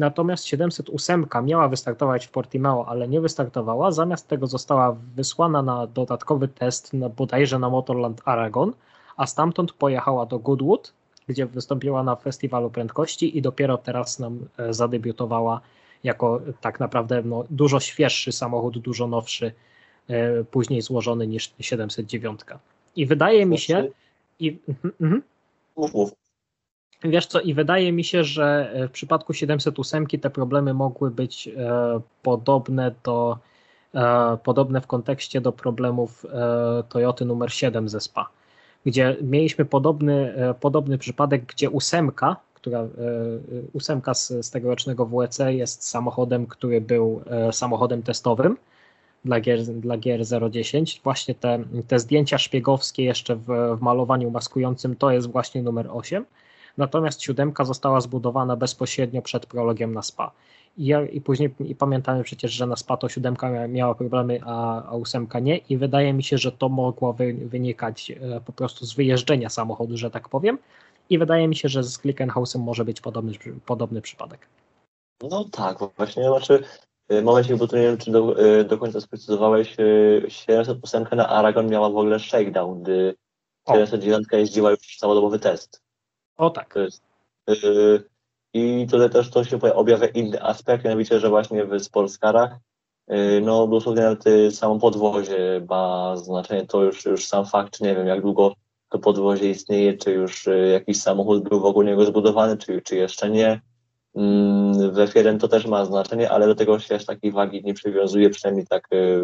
Natomiast 0.00 0.44
708 0.44 1.26
miała 1.44 1.68
wystartować 1.68 2.26
w 2.26 2.30
Portimao, 2.30 2.88
ale 2.88 3.08
nie 3.08 3.20
wystartowała. 3.20 3.92
Zamiast 3.92 4.28
tego 4.28 4.46
została 4.46 4.96
wysłana 5.16 5.62
na 5.62 5.86
dodatkowy 5.86 6.48
test 6.48 6.92
na, 6.92 7.08
bodajże 7.08 7.58
na 7.58 7.70
Motorland 7.70 8.22
Aragon, 8.24 8.72
a 9.16 9.26
stamtąd 9.26 9.72
pojechała 9.72 10.26
do 10.26 10.38
Goodwood, 10.38 10.92
gdzie 11.28 11.46
wystąpiła 11.46 12.02
na 12.02 12.16
festiwalu 12.16 12.70
prędkości 12.70 13.38
i 13.38 13.42
dopiero 13.42 13.78
teraz 13.78 14.18
nam 14.18 14.38
e, 14.58 14.74
zadebiutowała 14.74 15.60
jako 16.04 16.40
tak 16.60 16.80
naprawdę 16.80 17.22
no, 17.22 17.44
dużo 17.50 17.80
świeższy 17.80 18.32
samochód, 18.32 18.78
dużo 18.78 19.06
nowszy, 19.06 19.52
e, 20.08 20.44
później 20.44 20.82
złożony 20.82 21.26
niż 21.26 21.52
709. 21.60 22.40
I 22.96 23.06
wydaje 23.06 23.46
mi 23.46 23.58
się. 23.58 23.88
I, 24.38 24.58
mhm, 24.68 24.94
mhm. 25.00 25.22
Wiesz 27.04 27.26
co, 27.26 27.40
i 27.40 27.54
wydaje 27.54 27.92
mi 27.92 28.04
się, 28.04 28.24
że 28.24 28.74
w 28.88 28.90
przypadku 28.90 29.32
708 29.32 30.06
te 30.06 30.30
problemy 30.30 30.74
mogły 30.74 31.10
być 31.10 31.48
e, 31.48 32.00
podobne 32.22 32.94
do 33.04 33.38
e, 33.94 34.38
podobne 34.44 34.80
w 34.80 34.86
kontekście 34.86 35.40
do 35.40 35.52
problemów 35.52 36.26
Toyoty 36.88 37.24
numer 37.24 37.52
7 37.52 37.88
ze 37.88 38.00
SPA, 38.00 38.28
gdzie 38.86 39.16
mieliśmy 39.22 39.64
podobny, 39.64 40.34
podobny 40.60 40.98
przypadek, 40.98 41.44
gdzie 41.44 41.70
ósemka 41.70 42.36
która 42.60 42.80
e, 42.80 42.88
ósemka 43.72 44.14
z, 44.14 44.28
z 44.28 44.50
tegorocznego 44.50 45.06
WEC 45.06 45.38
jest 45.48 45.88
samochodem, 45.88 46.46
który 46.46 46.80
był 46.80 47.22
e, 47.26 47.52
samochodem 47.52 48.02
testowym 48.02 48.56
dla 49.24 49.40
gier, 49.40 49.62
dla 49.62 49.96
gier 49.96 50.20
010. 50.50 51.00
Właśnie 51.04 51.34
te, 51.34 51.64
te 51.88 51.98
zdjęcia 51.98 52.38
szpiegowskie 52.38 53.04
jeszcze 53.04 53.36
w, 53.36 53.46
w 53.78 53.80
malowaniu 53.80 54.30
maskującym 54.30 54.96
to 54.96 55.10
jest 55.10 55.30
właśnie 55.30 55.62
numer 55.62 55.88
8. 55.92 56.24
Natomiast 56.80 57.22
siódemka 57.22 57.64
została 57.64 58.00
zbudowana 58.00 58.56
bezpośrednio 58.56 59.22
przed 59.22 59.46
prologiem 59.46 59.94
na 59.94 60.02
SPA. 60.02 60.30
I, 60.78 60.86
ja, 60.86 61.02
i 61.02 61.20
później 61.20 61.54
i 61.60 61.74
pamiętamy 61.74 62.24
przecież, 62.24 62.52
że 62.52 62.66
na 62.66 62.76
SPA 62.76 62.96
to 62.96 63.08
siódemka 63.08 63.68
miała 63.68 63.94
problemy, 63.94 64.40
a, 64.44 64.84
a 64.84 64.96
ósemka 64.96 65.40
nie. 65.40 65.56
I 65.56 65.76
wydaje 65.76 66.12
mi 66.12 66.22
się, 66.22 66.38
że 66.38 66.52
to 66.52 66.68
mogło 66.68 67.12
wy, 67.12 67.34
wynikać 67.34 68.10
e, 68.10 68.40
po 68.40 68.52
prostu 68.52 68.86
z 68.86 68.94
wyjeżdżenia 68.94 69.48
samochodu, 69.48 69.96
że 69.96 70.10
tak 70.10 70.28
powiem 70.28 70.58
i 71.10 71.18
wydaje 71.18 71.48
mi 71.48 71.56
się, 71.56 71.68
że 71.68 71.82
z 71.82 71.98
Glickenhausem 71.98 72.62
może 72.62 72.84
być 72.84 73.00
podobny, 73.00 73.32
podobny 73.66 74.02
przypadek. 74.02 74.46
No 75.22 75.44
tak, 75.52 75.78
właśnie, 75.96 76.28
znaczy 76.28 76.64
w 77.10 77.22
momencie, 77.22 77.56
bo 77.56 77.68
tu 77.68 77.76
nie 77.76 77.82
wiem, 77.82 77.98
czy 77.98 78.10
do, 78.10 78.44
y, 78.60 78.64
do 78.64 78.78
końca 78.78 79.00
sprecyzowałeś, 79.00 79.76
708 80.28 81.06
y, 81.12 81.16
na 81.16 81.28
Aragon 81.28 81.70
miała 81.70 81.90
w 81.90 81.96
ogóle 81.96 82.18
shakedown, 82.18 82.82
gdy 82.82 83.14
709 83.68 84.28
jeździła 84.32 84.70
już 84.70 84.96
całodobowy 84.96 85.38
test. 85.38 85.89
O 86.40 86.50
tak. 86.50 86.74
Yy, 87.46 88.04
I 88.52 88.86
tutaj 88.90 89.10
też 89.10 89.30
to 89.30 89.44
się 89.44 89.58
objawia 89.74 90.06
inny 90.06 90.42
aspekt, 90.42 90.84
mianowicie, 90.84 91.20
że 91.20 91.28
właśnie 91.28 91.64
w 91.64 91.80
Sportscarach 91.80 92.56
yy, 93.08 93.40
no 93.40 93.66
dosłownie 93.66 94.02
nawet 94.02 94.24
samo 94.54 94.78
podwozie 94.78 95.66
ma 95.68 96.16
znaczenie, 96.16 96.66
to 96.66 96.82
już, 96.82 97.04
już 97.04 97.26
sam 97.26 97.46
fakt, 97.46 97.80
nie 97.80 97.94
wiem 97.94 98.06
jak 98.06 98.22
długo 98.22 98.52
to 98.88 98.98
podwozie 98.98 99.50
istnieje, 99.50 99.96
czy 99.96 100.12
już 100.12 100.46
y, 100.46 100.68
jakiś 100.72 101.02
samochód 101.02 101.48
był 101.48 101.60
wokół 101.60 101.82
niego 101.82 102.04
zbudowany, 102.04 102.56
czy, 102.56 102.82
czy 102.82 102.96
jeszcze 102.96 103.30
nie. 103.30 103.60
Mm, 104.14 104.90
w 104.90 104.96
F1 104.96 105.38
to 105.38 105.48
też 105.48 105.66
ma 105.66 105.84
znaczenie, 105.84 106.30
ale 106.30 106.46
do 106.46 106.54
tego 106.54 106.78
się 106.78 106.94
aż 106.94 107.04
takiej 107.04 107.32
wagi 107.32 107.62
nie 107.64 107.74
przywiązuje, 107.74 108.30
przynajmniej 108.30 108.66
tak, 108.66 108.88
y, 108.92 109.22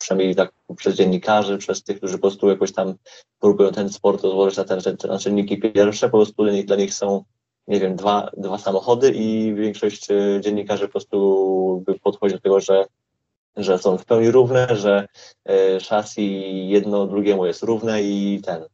przynajmniej 0.00 0.34
tak 0.34 0.52
przez 0.76 0.94
dziennikarzy, 0.94 1.58
przez 1.58 1.82
tych, 1.82 1.96
którzy 1.96 2.14
po 2.14 2.20
prostu 2.20 2.48
jakoś 2.48 2.72
tam 2.72 2.94
próbują 3.40 3.72
ten 3.72 3.88
sport 3.88 4.22
rozłożyć 4.22 4.56
na, 4.56 4.64
ten, 4.64 4.80
na 5.08 5.18
czynniki 5.18 5.58
pierwsze, 5.58 6.10
po 6.10 6.18
prostu 6.18 6.42
dla 6.42 6.52
nich, 6.52 6.66
dla 6.66 6.76
nich 6.76 6.94
są, 6.94 7.24
nie 7.68 7.80
wiem, 7.80 7.96
dwa, 7.96 8.30
dwa 8.36 8.58
samochody 8.58 9.12
i 9.14 9.54
większość 9.54 10.10
y, 10.10 10.40
dziennikarzy 10.40 10.86
po 10.86 10.92
prostu 10.92 11.84
podchodzi 12.02 12.34
do 12.34 12.40
tego, 12.40 12.60
że 12.60 12.84
że 13.56 13.78
są 13.78 13.98
w 13.98 14.04
pełni 14.04 14.30
równe, 14.30 14.76
że 14.76 15.08
szasi 15.80 16.68
jedno 16.68 17.06
drugiemu 17.06 17.46
jest 17.46 17.62
równe 17.62 18.02
i 18.02 18.40
ten 18.44 18.64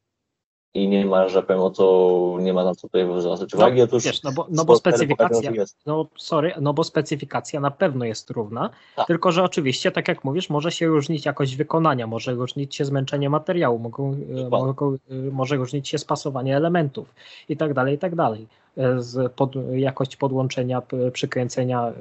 i 0.75 0.89
nie 0.89 1.07
ma, 1.07 1.29
że 1.29 1.43
co, 1.75 2.37
nie 2.41 2.53
ma 2.53 2.65
na 2.65 2.75
co 2.75 2.81
tutaj 2.81 3.21
zwracać 3.21 3.53
no, 3.53 3.59
uwagi. 3.59 3.83
Otóż 3.83 4.05
wiesz, 4.05 4.23
no 4.23 4.33
bo, 4.33 4.47
no 4.51 4.65
bo 4.65 4.77
specyfikacja, 4.77 5.53
no 5.87 6.07
sorry, 6.17 6.53
no 6.61 6.75
bo 6.75 6.85
specyfikacja 6.85 7.61
na 7.61 7.71
pewno 7.71 8.05
jest 8.05 8.31
równa, 8.31 8.71
tak. 8.97 9.07
tylko 9.07 9.33
że 9.33 9.43
oczywiście, 9.43 9.93
tak 9.93 10.09
jak 10.09 10.25
mówisz, 10.25 10.51
może 10.51 10.73
się 10.73 10.87
różnić 10.87 11.27
jakość 11.27 11.57
wykonania, 11.57 12.07
może 12.07 12.35
różnić 12.35 12.75
się 12.75 12.85
zmęczenie 12.85 13.31
materiału, 13.31 13.79
mogą, 13.79 14.17
mogą, 14.51 14.97
może 15.33 15.57
różnić 15.57 15.89
się 15.89 15.99
spasowanie 15.99 16.57
elementów 16.57 17.15
i 17.49 17.57
tak 17.57 17.75
dalej, 17.75 17.95
i 17.95 17.99
tak 17.99 18.15
dalej. 18.15 18.47
E, 18.77 19.03
z 19.03 19.33
pod, 19.33 19.53
jakość 19.73 20.17
podłączenia, 20.17 20.83
przykręcenia 21.13 21.89
e, 21.89 21.93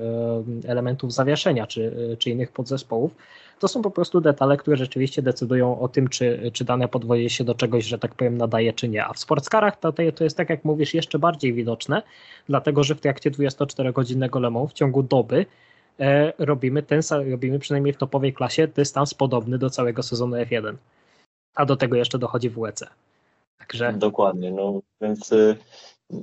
elementów 0.68 1.14
zawieszenia 1.14 1.68
czy, 1.68 2.16
czy 2.20 2.30
innych 2.30 2.52
podzespołów 2.52 3.16
to 3.64 3.68
są 3.68 3.82
po 3.82 3.92
prostu 3.92 4.22
detale, 4.22 4.58
które 4.58 4.78
rzeczywiście 4.78 5.22
decydują 5.22 5.80
o 5.80 5.88
tym, 5.88 6.08
czy, 6.08 6.52
czy 6.54 6.66
dane 6.66 6.88
podwozie 6.88 7.30
się 7.30 7.44
do 7.44 7.56
czegoś, 7.56 7.86
że 7.86 8.00
tak 8.00 8.16
powiem, 8.16 8.38
nadaje, 8.38 8.74
czy 8.74 8.90
nie. 8.90 9.06
A 9.06 9.14
w 9.14 9.20
sportskarach 9.20 9.80
to, 9.80 9.94
to 10.16 10.24
jest, 10.24 10.38
tak 10.38 10.50
jak 10.50 10.66
mówisz, 10.66 10.94
jeszcze 10.94 11.20
bardziej 11.20 11.54
widoczne, 11.54 12.02
dlatego 12.48 12.84
że 12.84 12.96
w 12.96 13.02
trakcie 13.02 13.32
24-godzinnego 13.32 14.42
Le 14.42 14.50
Mans 14.50 14.72
w 14.72 14.74
ciągu 14.74 15.04
doby 15.04 15.46
e, 16.00 16.34
robimy, 16.40 16.84
ten, 16.84 17.02
robimy 17.32 17.60
przynajmniej 17.60 17.94
w 17.94 17.98
topowej 17.98 18.34
klasie 18.34 18.68
dystans 18.68 19.14
podobny 19.14 19.58
do 19.58 19.70
całego 19.70 20.04
sezonu 20.04 20.36
F1. 20.36 20.76
A 21.56 21.66
do 21.66 21.76
tego 21.76 21.96
jeszcze 21.96 22.20
dochodzi 22.20 22.50
WEC. 22.50 22.84
Także... 23.58 23.94
Dokładnie, 23.94 24.52
no 24.52 24.82
więc 25.02 25.32
y, 25.32 25.56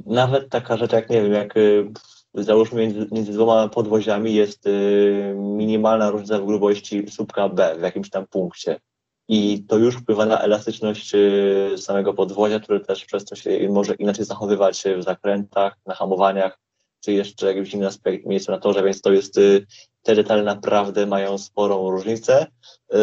nawet 0.06 0.48
taka 0.48 0.76
rzecz 0.76 0.92
jak, 0.92 1.10
nie 1.10 1.22
wiem, 1.22 1.32
jak 1.32 1.56
y, 1.56 1.92
załóżmy 2.34 2.80
między, 2.80 3.06
między 3.12 3.32
dwoma 3.32 3.68
podwoziami 3.68 4.34
jest 4.34 4.66
y, 4.66 5.34
minimalna 5.36 6.10
różnica 6.10 6.38
w 6.38 6.46
grubości 6.46 7.10
słupka 7.10 7.48
B 7.48 7.76
w 7.78 7.82
jakimś 7.82 8.10
tam 8.10 8.26
punkcie. 8.26 8.80
I 9.28 9.64
to 9.68 9.78
już 9.78 9.96
wpływa 9.96 10.26
na 10.26 10.40
elastyczność 10.40 11.14
y, 11.14 11.74
samego 11.76 12.14
podwozia, 12.14 12.60
które 12.60 12.80
też 12.80 13.04
przez 13.04 13.24
to 13.24 13.36
się 13.36 13.68
może 13.68 13.94
inaczej 13.94 14.24
zachowywać 14.24 14.84
w 14.98 15.02
zakrętach, 15.02 15.76
na 15.86 15.94
hamowaniach. 15.94 16.58
Czy 17.00 17.12
jeszcze 17.12 17.54
jakiś 17.54 17.74
inny 17.74 17.86
aspekt 17.86 18.26
miejsca 18.26 18.52
na 18.52 18.58
torze, 18.58 18.82
więc 18.82 19.00
to 19.00 19.12
jest, 19.12 19.38
y, 19.38 19.66
te 20.02 20.14
detale 20.14 20.42
naprawdę 20.42 21.06
mają 21.06 21.38
sporą 21.38 21.90
różnicę. 21.90 22.46
Y, 22.94 22.96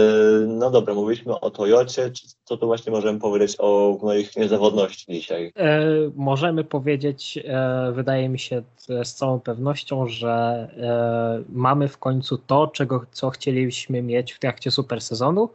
no 0.47 0.71
dobra, 0.71 0.93
mówiliśmy 0.93 1.39
o 1.39 1.51
Toyocie, 1.51 2.11
co 2.43 2.57
tu 2.57 2.65
właśnie 2.65 2.91
możemy 2.91 3.19
powiedzieć 3.19 3.55
o 3.59 3.97
moich 4.01 4.35
niezawodności 4.35 5.13
dzisiaj? 5.13 5.51
E, 5.55 5.81
możemy 6.15 6.63
powiedzieć, 6.63 7.39
e, 7.45 7.91
wydaje 7.91 8.29
mi 8.29 8.39
się 8.39 8.61
z 9.03 9.13
całą 9.13 9.39
pewnością, 9.39 10.07
że 10.07 10.29
e, 10.77 11.43
mamy 11.49 11.87
w 11.87 11.97
końcu 11.97 12.37
to, 12.37 12.67
czego, 12.67 13.05
co 13.11 13.29
chcieliśmy 13.29 14.01
mieć 14.01 14.33
w 14.33 14.39
trakcie 14.39 14.71
super 14.71 15.01
sezonu, 15.01 15.49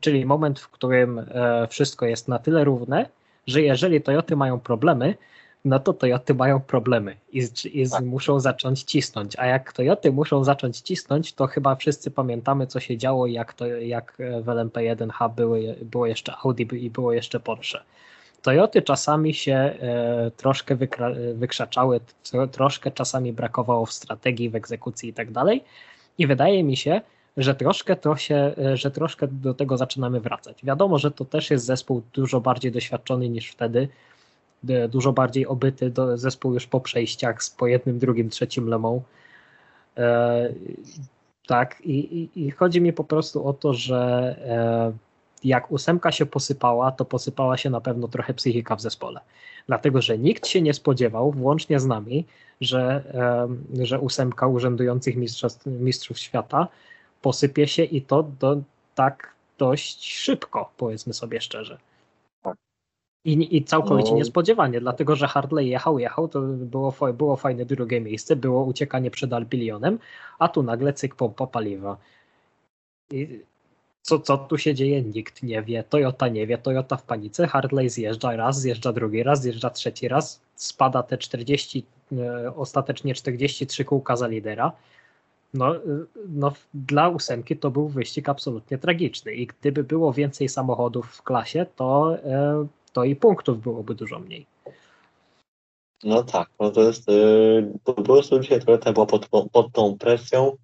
czyli 0.00 0.26
moment, 0.26 0.60
w 0.60 0.68
którym 0.68 1.26
wszystko 1.68 2.06
jest 2.06 2.28
na 2.28 2.38
tyle 2.38 2.64
równe, 2.64 3.06
że 3.46 3.62
jeżeli 3.62 4.00
Toyoty 4.00 4.36
mają 4.36 4.60
problemy, 4.60 5.14
no 5.64 5.78
to 5.78 5.92
Toyoty 5.92 6.34
mają 6.34 6.60
problemy 6.60 7.16
i, 7.32 7.48
i 7.72 7.90
tak. 7.90 8.04
muszą 8.04 8.40
zacząć 8.40 8.82
cisnąć. 8.82 9.36
A 9.38 9.46
jak 9.46 9.72
Toyoty 9.72 10.12
muszą 10.12 10.44
zacząć 10.44 10.78
cisnąć, 10.78 11.32
to 11.32 11.46
chyba 11.46 11.76
wszyscy 11.76 12.10
pamiętamy, 12.10 12.66
co 12.66 12.80
się 12.80 12.96
działo, 12.96 13.26
jak, 13.26 13.52
to, 13.52 13.66
jak 13.66 14.16
w 14.42 14.46
LMP1H 14.46 15.34
były, 15.34 15.76
było 15.82 16.06
jeszcze 16.06 16.34
Audi 16.44 16.84
i 16.84 16.90
było 16.90 17.12
jeszcze 17.12 17.40
Porsche. 17.40 17.80
Toyoty 18.42 18.82
czasami 18.82 19.34
się 19.34 19.54
e, 19.54 20.30
troszkę 20.36 20.76
wykra, 20.76 21.10
wykrzaczały, 21.34 22.00
tro, 22.22 22.46
troszkę 22.46 22.90
czasami 22.90 23.32
brakowało 23.32 23.86
w 23.86 23.92
strategii, 23.92 24.50
w 24.50 24.56
egzekucji 24.56 25.08
i 25.08 25.12
tak 25.12 25.32
dalej. 25.32 25.64
I 26.18 26.26
wydaje 26.26 26.64
mi 26.64 26.76
się, 26.76 27.00
że 27.36 27.54
troszkę, 27.54 27.96
to 27.96 28.16
się, 28.16 28.54
e, 28.58 28.76
że 28.76 28.90
troszkę 28.90 29.28
do 29.28 29.54
tego 29.54 29.76
zaczynamy 29.76 30.20
wracać. 30.20 30.64
Wiadomo, 30.64 30.98
że 30.98 31.10
to 31.10 31.24
też 31.24 31.50
jest 31.50 31.64
zespół 31.64 32.02
dużo 32.12 32.40
bardziej 32.40 32.72
doświadczony 32.72 33.28
niż 33.28 33.50
wtedy, 33.50 33.88
dużo 34.88 35.12
bardziej 35.12 35.46
obyty 35.46 35.90
do, 35.90 36.16
zespół 36.16 36.54
już 36.54 36.66
po 36.66 36.80
przejściach 36.80 37.42
z 37.42 37.50
po 37.50 37.66
jednym, 37.66 37.98
drugim, 37.98 38.30
trzecim 38.30 38.68
lemą. 38.68 39.02
E, 39.96 40.52
tak, 41.46 41.80
i, 41.80 41.98
i, 41.98 42.46
i, 42.46 42.50
chodzi 42.50 42.80
mi 42.80 42.92
po 42.92 43.04
prostu 43.04 43.48
o 43.48 43.52
to, 43.52 43.74
że 43.74 44.36
e, 44.48 44.92
jak 45.44 45.72
ósemka 45.72 46.12
się 46.12 46.26
posypała, 46.26 46.92
to 46.92 47.04
posypała 47.04 47.56
się 47.56 47.70
na 47.70 47.80
pewno 47.80 48.08
trochę 48.08 48.34
psychika 48.34 48.76
w 48.76 48.80
zespole. 48.80 49.20
Dlatego, 49.66 50.02
że 50.02 50.18
nikt 50.18 50.46
się 50.46 50.62
nie 50.62 50.74
spodziewał, 50.74 51.30
włącznie 51.30 51.80
z 51.80 51.86
nami, 51.86 52.26
że, 52.60 53.02
e, 53.80 53.86
że 53.86 54.00
ósemka 54.00 54.46
urzędujących 54.46 55.16
mistrzów 55.66 56.18
świata 56.18 56.68
posypie 57.22 57.68
się 57.68 57.84
i 57.84 58.02
to 58.02 58.22
do, 58.22 58.62
tak 58.94 59.32
dość 59.58 60.14
szybko, 60.14 60.70
powiedzmy 60.76 61.14
sobie 61.14 61.40
szczerze. 61.40 61.78
I, 63.24 63.56
I 63.56 63.64
całkowicie 63.64 64.10
no. 64.10 64.16
niespodziewanie, 64.16 64.80
dlatego 64.80 65.16
że 65.16 65.26
Hartley 65.26 65.68
jechał, 65.68 65.98
jechał, 65.98 66.28
to 66.28 66.40
było, 66.42 66.94
było 67.14 67.36
fajne 67.36 67.64
drugie 67.64 68.00
miejsce, 68.00 68.36
było 68.36 68.64
uciekanie 68.64 69.10
przed 69.10 69.32
Alpilionem, 69.32 69.98
a 70.38 70.48
tu 70.48 70.62
nagle 70.62 70.92
cyk 70.92 71.14
pompa 71.14 71.46
paliwa. 71.46 71.96
I 73.10 73.40
co, 74.02 74.18
co 74.18 74.38
tu 74.38 74.58
się 74.58 74.74
dzieje? 74.74 75.02
Nikt 75.02 75.42
nie 75.42 75.62
wie. 75.62 75.84
Toyota 75.84 76.28
nie 76.28 76.46
wie, 76.46 76.58
Toyota 76.58 76.96
w 76.96 77.02
panice, 77.02 77.46
Hartley 77.46 77.88
zjeżdża 77.88 78.36
raz, 78.36 78.60
zjeżdża 78.60 78.92
drugi 78.92 79.22
raz, 79.22 79.42
zjeżdża 79.42 79.70
trzeci 79.70 80.08
raz, 80.08 80.40
spada 80.54 81.02
te 81.02 81.18
40, 81.18 81.84
e, 82.12 82.56
ostatecznie 82.56 83.14
43 83.14 83.84
kółka 83.84 84.16
za 84.16 84.26
lidera. 84.26 84.72
No, 85.54 85.76
e, 85.76 85.80
no, 86.28 86.52
dla 86.74 87.08
ósemki 87.08 87.56
to 87.56 87.70
był 87.70 87.88
wyścig 87.88 88.28
absolutnie 88.28 88.78
tragiczny 88.78 89.34
i 89.34 89.46
gdyby 89.46 89.84
było 89.84 90.12
więcej 90.12 90.48
samochodów 90.48 91.06
w 91.06 91.22
klasie, 91.22 91.66
to 91.76 92.16
e, 92.16 92.66
to 92.92 93.04
i 93.04 93.16
punktów 93.16 93.60
byłoby 93.60 93.94
dużo 93.94 94.18
mniej. 94.18 94.46
No 96.04 96.22
tak, 96.22 96.50
no 96.60 96.70
to 96.70 96.82
jest, 96.82 97.08
yy, 97.08 97.72
po 97.84 97.94
prostu 97.94 98.40
dzisiaj 98.40 98.60
trochę 98.60 98.92
była 98.92 99.06
pod, 99.06 99.28
pod 99.52 99.72
tą 99.72 99.98
presją, 99.98 100.56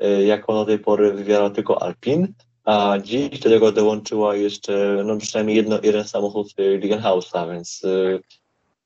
yy, 0.00 0.24
jaką 0.24 0.52
do 0.52 0.64
tej 0.64 0.78
pory 0.78 1.12
wywierał 1.12 1.50
tylko 1.50 1.82
Alpin, 1.82 2.34
a 2.64 2.98
dziś 3.02 3.38
do 3.40 3.50
tego 3.50 3.72
dołączyła 3.72 4.36
jeszcze, 4.36 5.02
no 5.06 5.16
przynajmniej 5.16 5.56
jedno, 5.56 5.78
jeden 5.82 6.04
samochód 6.04 6.54
Ligenhausa, 6.58 7.46
więc 7.46 7.82
yy, 7.82 8.20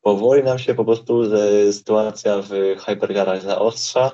powoli 0.02 0.42
nam 0.42 0.58
się 0.58 0.74
po 0.74 0.84
prostu 0.84 1.24
ze, 1.24 1.72
sytuacja 1.72 2.42
w 2.42 2.50
Hypergarage 2.78 3.40
zaostrza. 3.40 4.10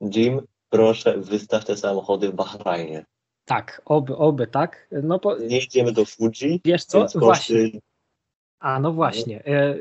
Jim, 0.00 0.40
proszę, 0.70 1.18
wystaw 1.18 1.64
te 1.64 1.76
samochody 1.76 2.28
w 2.28 2.34
Bahrajnie. 2.34 3.04
Tak, 3.44 3.82
oby, 3.84 4.16
oby, 4.16 4.46
tak. 4.46 4.88
No 5.02 5.18
bo... 5.18 5.38
Nie 5.38 5.58
idziemy 5.58 5.92
do 5.92 6.04
Fuji. 6.04 6.60
Wiesz 6.64 6.84
co, 6.84 7.06
właśnie. 7.14 7.56
A 8.64 8.80
no 8.80 8.92
właśnie, 8.92 9.44
e, 9.46 9.50
e, 9.50 9.76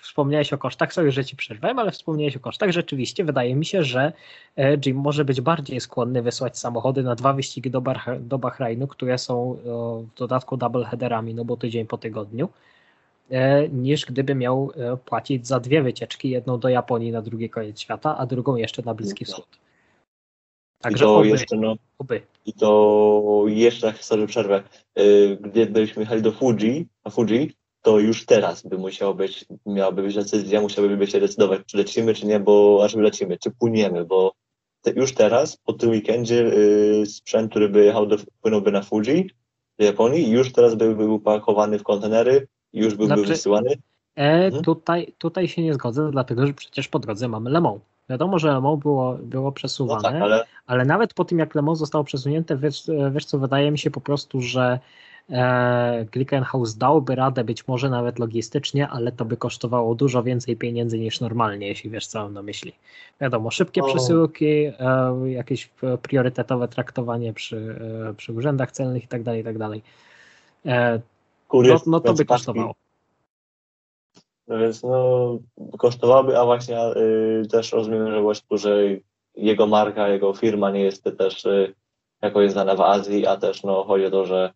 wspomniałeś 0.00 0.52
o 0.52 0.58
kosztach, 0.58 0.92
sorry, 0.92 1.12
że 1.12 1.24
ci 1.24 1.36
przerwałem, 1.36 1.78
ale 1.78 1.90
wspomniałeś 1.90 2.36
o 2.36 2.40
kosztach. 2.40 2.70
Rzeczywiście 2.70 3.24
wydaje 3.24 3.54
mi 3.54 3.64
się, 3.64 3.82
że 3.82 4.12
e, 4.56 4.76
Jim 4.86 4.96
może 4.96 5.24
być 5.24 5.40
bardziej 5.40 5.80
skłonny 5.80 6.22
wysłać 6.22 6.58
samochody 6.58 7.02
na 7.02 7.14
dwa 7.14 7.32
wyścigi 7.32 7.70
do, 7.70 7.80
Bar 7.80 8.20
do 8.20 8.38
Bahrajnu, 8.38 8.86
które 8.86 9.18
są 9.18 9.56
w 10.14 10.18
dodatku 10.18 10.56
double 10.56 10.84
headerami, 10.84 11.34
no 11.34 11.44
bo 11.44 11.56
tydzień 11.56 11.86
po 11.86 11.98
tygodniu, 11.98 12.48
niż 13.72 14.06
gdyby 14.06 14.34
miał 14.34 14.72
płacić 15.04 15.46
za 15.46 15.60
dwie 15.60 15.82
wycieczki, 15.82 16.30
jedną 16.30 16.58
do 16.58 16.68
Japonii 16.68 17.12
na 17.12 17.22
drugi 17.22 17.50
koniec 17.50 17.80
świata, 17.80 18.18
a 18.18 18.26
drugą 18.26 18.56
jeszcze 18.56 18.82
na 18.82 18.94
Bliski 18.94 19.24
no. 19.28 19.32
Wschód. 19.32 19.58
Także 20.80 21.04
I 21.04 21.06
to 21.06 21.16
oby, 21.16 21.28
jeszcze, 21.28 21.56
no, 21.56 21.74
oby. 21.98 22.22
I 22.46 22.52
to 22.52 23.44
jeszcze, 23.46 23.94
sorry, 24.00 24.26
przerwę, 24.26 24.62
gdybyśmy 25.40 26.02
jechali 26.02 26.22
do 26.22 26.32
Fuji, 26.32 26.86
a 27.04 27.10
Fuji, 27.10 27.61
to 27.82 27.98
już 27.98 28.26
teraz 28.26 28.66
by 28.66 28.78
musiało 28.78 29.14
być, 29.14 29.44
miałaby 29.66 30.02
być 30.02 30.14
decyzja, 30.14 30.60
musiałyby 30.60 31.06
się 31.06 31.20
decydować, 31.20 31.60
czy 31.66 31.76
lecimy, 31.76 32.14
czy 32.14 32.26
nie, 32.26 32.40
bo 32.40 32.80
aż 32.84 32.94
lecimy, 32.94 33.38
czy 33.38 33.50
płyniemy, 33.50 34.04
bo 34.04 34.32
te, 34.82 34.90
już 34.90 35.14
teraz, 35.14 35.56
po 35.56 35.72
tym 35.72 35.90
weekendzie, 35.90 36.42
yy, 36.42 37.06
sprzęt, 37.06 37.50
który 37.50 37.68
by 37.68 37.84
jechał, 37.84 38.06
do, 38.06 38.16
płynąłby 38.40 38.72
na 38.72 38.82
Fuji, 38.82 39.30
do 39.78 39.84
Japonii, 39.84 40.30
już 40.30 40.52
teraz 40.52 40.74
by 40.74 40.94
był 40.94 41.14
upakowany 41.14 41.78
w 41.78 41.82
kontenery, 41.82 42.46
już 42.72 42.94
byłby 42.94 43.14
znaczy, 43.14 43.28
wysyłany. 43.28 43.70
E, 44.16 44.40
hmm? 44.40 44.62
tutaj, 44.62 45.14
tutaj 45.18 45.48
się 45.48 45.62
nie 45.62 45.74
zgodzę, 45.74 46.10
dlatego 46.10 46.46
że 46.46 46.54
przecież 46.54 46.88
po 46.88 46.98
drodze 46.98 47.28
mamy 47.28 47.50
Le 47.50 47.60
Mans. 47.60 47.80
Wiadomo, 48.10 48.38
że 48.38 48.48
Le 48.48 48.60
Mans 48.60 48.80
było, 48.80 49.14
było 49.22 49.52
przesuwane, 49.52 50.02
no 50.02 50.10
tak, 50.10 50.22
ale... 50.22 50.44
ale... 50.66 50.84
nawet 50.84 51.14
po 51.14 51.24
tym, 51.24 51.38
jak 51.38 51.54
Le 51.54 51.62
Mans 51.62 51.78
zostało 51.78 52.04
przesunięte, 52.04 52.56
wiesz, 52.56 52.82
wiesz 53.12 53.24
co, 53.24 53.38
wydaje 53.38 53.70
mi 53.70 53.78
się 53.78 53.90
po 53.90 54.00
prostu, 54.00 54.40
że 54.40 54.78
Glickenhaus 56.12 56.76
dałby 56.76 57.14
radę 57.14 57.44
być 57.44 57.68
może 57.68 57.90
nawet 57.90 58.18
logistycznie, 58.18 58.88
ale 58.88 59.12
to 59.12 59.24
by 59.24 59.36
kosztowało 59.36 59.94
dużo 59.94 60.22
więcej 60.22 60.56
pieniędzy 60.56 60.98
niż 60.98 61.20
normalnie, 61.20 61.68
jeśli 61.68 61.90
wiesz 61.90 62.06
co 62.06 62.22
mam 62.22 62.34
na 62.34 62.42
myśli. 62.42 62.72
Wiadomo, 63.20 63.50
szybkie 63.50 63.82
o. 63.82 63.86
przesyłki, 63.86 64.64
e, 64.64 64.74
jakieś 65.26 65.70
priorytetowe 66.02 66.68
traktowanie 66.68 67.32
przy, 67.32 67.76
e, 68.10 68.14
przy 68.14 68.32
urzędach 68.32 68.72
celnych 68.72 69.04
i 69.04 69.08
tak 69.08 69.22
dalej, 69.22 69.40
i 69.40 69.44
tak 69.44 69.58
dalej. 69.58 69.82
No, 71.84 71.90
no 71.92 72.00
to 72.00 72.14
by 72.14 72.24
kosztowało. 72.24 72.74
No 74.48 74.58
więc 74.58 74.82
no, 74.82 75.38
kosztowałoby, 75.78 76.38
a 76.38 76.44
właśnie 76.44 76.78
y, 76.96 77.48
też 77.50 77.72
rozumiem, 77.72 78.10
że 78.10 78.22
właśnie, 78.22 78.58
że 78.58 78.76
jego 79.34 79.66
marka, 79.66 80.08
jego 80.08 80.34
firma 80.34 80.70
nie 80.70 80.80
jest 80.80 81.04
też 81.18 81.44
y, 81.44 81.74
jakoś 82.22 82.50
znana 82.50 82.74
w 82.74 82.80
Azji, 82.80 83.26
a 83.26 83.36
też 83.36 83.62
no, 83.62 83.84
chodzi 83.84 84.06
o 84.06 84.10
to, 84.10 84.24
że 84.24 84.52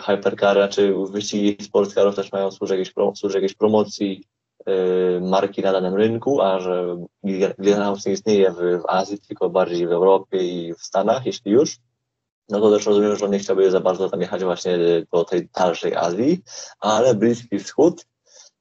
hypercara 0.00 0.68
czy 0.68 0.94
wyścigi 1.10 1.64
sportscarów 1.64 2.16
też 2.16 2.32
mają 2.32 2.50
służyć 2.50 2.78
jakiejś, 2.78 3.18
służyć 3.18 3.34
jakiejś 3.34 3.54
promocji 3.54 4.24
y, 4.68 5.20
marki 5.20 5.62
na 5.62 5.72
danym 5.72 5.94
rynku, 5.94 6.40
a 6.42 6.60
że 6.60 6.96
Glenhouse 7.58 8.06
nie 8.06 8.12
istnieje 8.12 8.50
w, 8.50 8.56
w 8.56 8.82
Azji, 8.88 9.18
tylko 9.18 9.50
bardziej 9.50 9.86
w 9.86 9.92
Europie 9.92 10.38
i 10.38 10.74
w 10.74 10.80
Stanach, 10.80 11.26
jeśli 11.26 11.52
już, 11.52 11.78
no 12.48 12.60
to 12.60 12.70
też 12.70 12.86
rozumiem, 12.86 13.16
że 13.16 13.24
on 13.24 13.30
nie 13.30 13.38
chciałby 13.38 13.70
za 13.70 13.80
bardzo 13.80 14.10
tam 14.10 14.20
jechać 14.20 14.44
właśnie 14.44 14.78
do 15.12 15.24
tej 15.24 15.48
dalszej 15.54 15.94
Azji, 15.94 16.42
ale 16.80 17.14
Bliski 17.14 17.58
Wschód, 17.58 18.06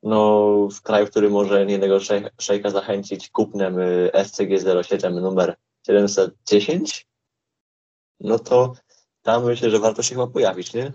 no 0.04 0.48
w 0.72 0.82
kraju, 0.82 1.08
który 1.08 1.30
może 1.30 1.66
niejednego 1.66 2.00
szejka 2.40 2.70
zachęcić 2.70 3.30
kupnem 3.30 3.80
y, 3.80 4.12
SCG-07 4.14 5.22
numer 5.22 5.56
710, 5.88 7.08
no 8.20 8.40
to 8.40 8.74
tam 9.28 9.46
myślę, 9.46 9.70
że 9.70 9.80
warto 9.80 10.04
się 10.04 10.16
chyba 10.16 10.28
pojawić, 10.28 10.74
nie? 10.74 10.92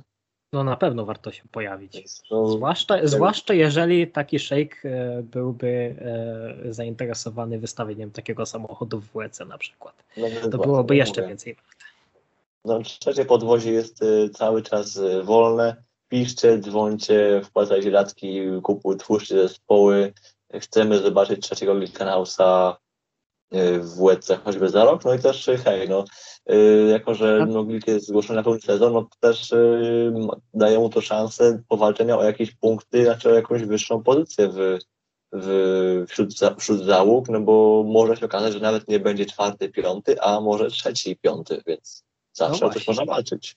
No 0.52 0.64
na 0.64 0.76
pewno 0.76 1.04
warto 1.04 1.32
się 1.32 1.42
pojawić. 1.52 2.22
No, 2.30 2.48
zwłaszcza, 2.48 2.94
tak. 2.94 3.08
zwłaszcza 3.08 3.54
jeżeli 3.54 4.08
taki 4.08 4.38
shake 4.38 4.76
e, 4.84 5.22
byłby 5.22 5.96
e, 6.66 6.72
zainteresowany 6.74 7.58
wystawieniem 7.58 8.10
takiego 8.10 8.46
samochodu 8.46 9.00
w 9.00 9.12
WEC 9.12 9.40
na 9.40 9.58
przykład. 9.58 9.94
No, 10.16 10.26
to 10.50 10.58
byłoby 10.58 10.96
jeszcze 10.96 11.20
mówię. 11.20 11.28
więcej 11.28 11.54
warte. 11.54 11.84
No, 12.64 12.82
trzecie 12.82 13.24
podwozie 13.24 13.72
jest 13.72 14.02
e, 14.02 14.28
cały 14.28 14.62
czas 14.62 15.00
wolne. 15.22 15.76
Piszcie, 16.08 16.58
dzwońcie, 16.58 17.40
wpłacajcie 17.44 17.90
datki, 17.90 18.40
kupuj, 18.62 18.96
twórzcie 18.96 19.34
zespoły. 19.34 20.12
Chcemy 20.60 20.98
zobaczyć 20.98 21.42
trzeciego 21.42 21.74
Glickenhausa 21.74 22.76
w 23.80 24.04
WEC 24.04 24.30
choćby 24.44 24.68
za 24.68 24.84
rok. 24.84 25.04
No 25.04 25.14
i 25.14 25.18
też 25.18 25.50
hej, 25.64 25.88
no 25.88 26.04
Y, 26.50 26.88
jako 26.90 27.14
że 27.14 27.46
Noglik 27.46 27.86
jest 27.86 28.06
zgłoszony 28.06 28.36
na 28.36 28.42
pełny 28.42 28.60
sezon, 28.60 28.92
no 28.92 29.02
to 29.02 29.16
też 29.20 29.52
y, 29.52 30.12
daje 30.54 30.78
mu 30.78 30.88
to 30.88 31.00
szansę 31.00 31.62
powalczenia 31.68 32.18
o 32.18 32.24
jakieś 32.24 32.50
punkty, 32.50 33.04
znaczy 33.04 33.30
o 33.30 33.34
jakąś 33.34 33.62
wyższą 33.62 34.02
pozycję 34.02 34.48
w, 34.48 34.78
w, 35.32 36.04
wśród, 36.08 36.34
wśród 36.58 36.84
załóg, 36.84 37.28
no 37.28 37.40
bo 37.40 37.84
może 37.86 38.16
się 38.16 38.26
okazać, 38.26 38.52
że 38.52 38.60
nawet 38.60 38.88
nie 38.88 39.00
będzie 39.00 39.26
czwarty, 39.26 39.68
piąty, 39.68 40.20
a 40.20 40.40
może 40.40 40.70
trzeci, 40.70 41.16
piąty, 41.16 41.62
więc 41.66 42.04
zawsze 42.32 42.64
no 42.64 42.70
o 42.70 42.74
coś 42.74 42.88
można 42.88 43.04
walczyć. 43.04 43.56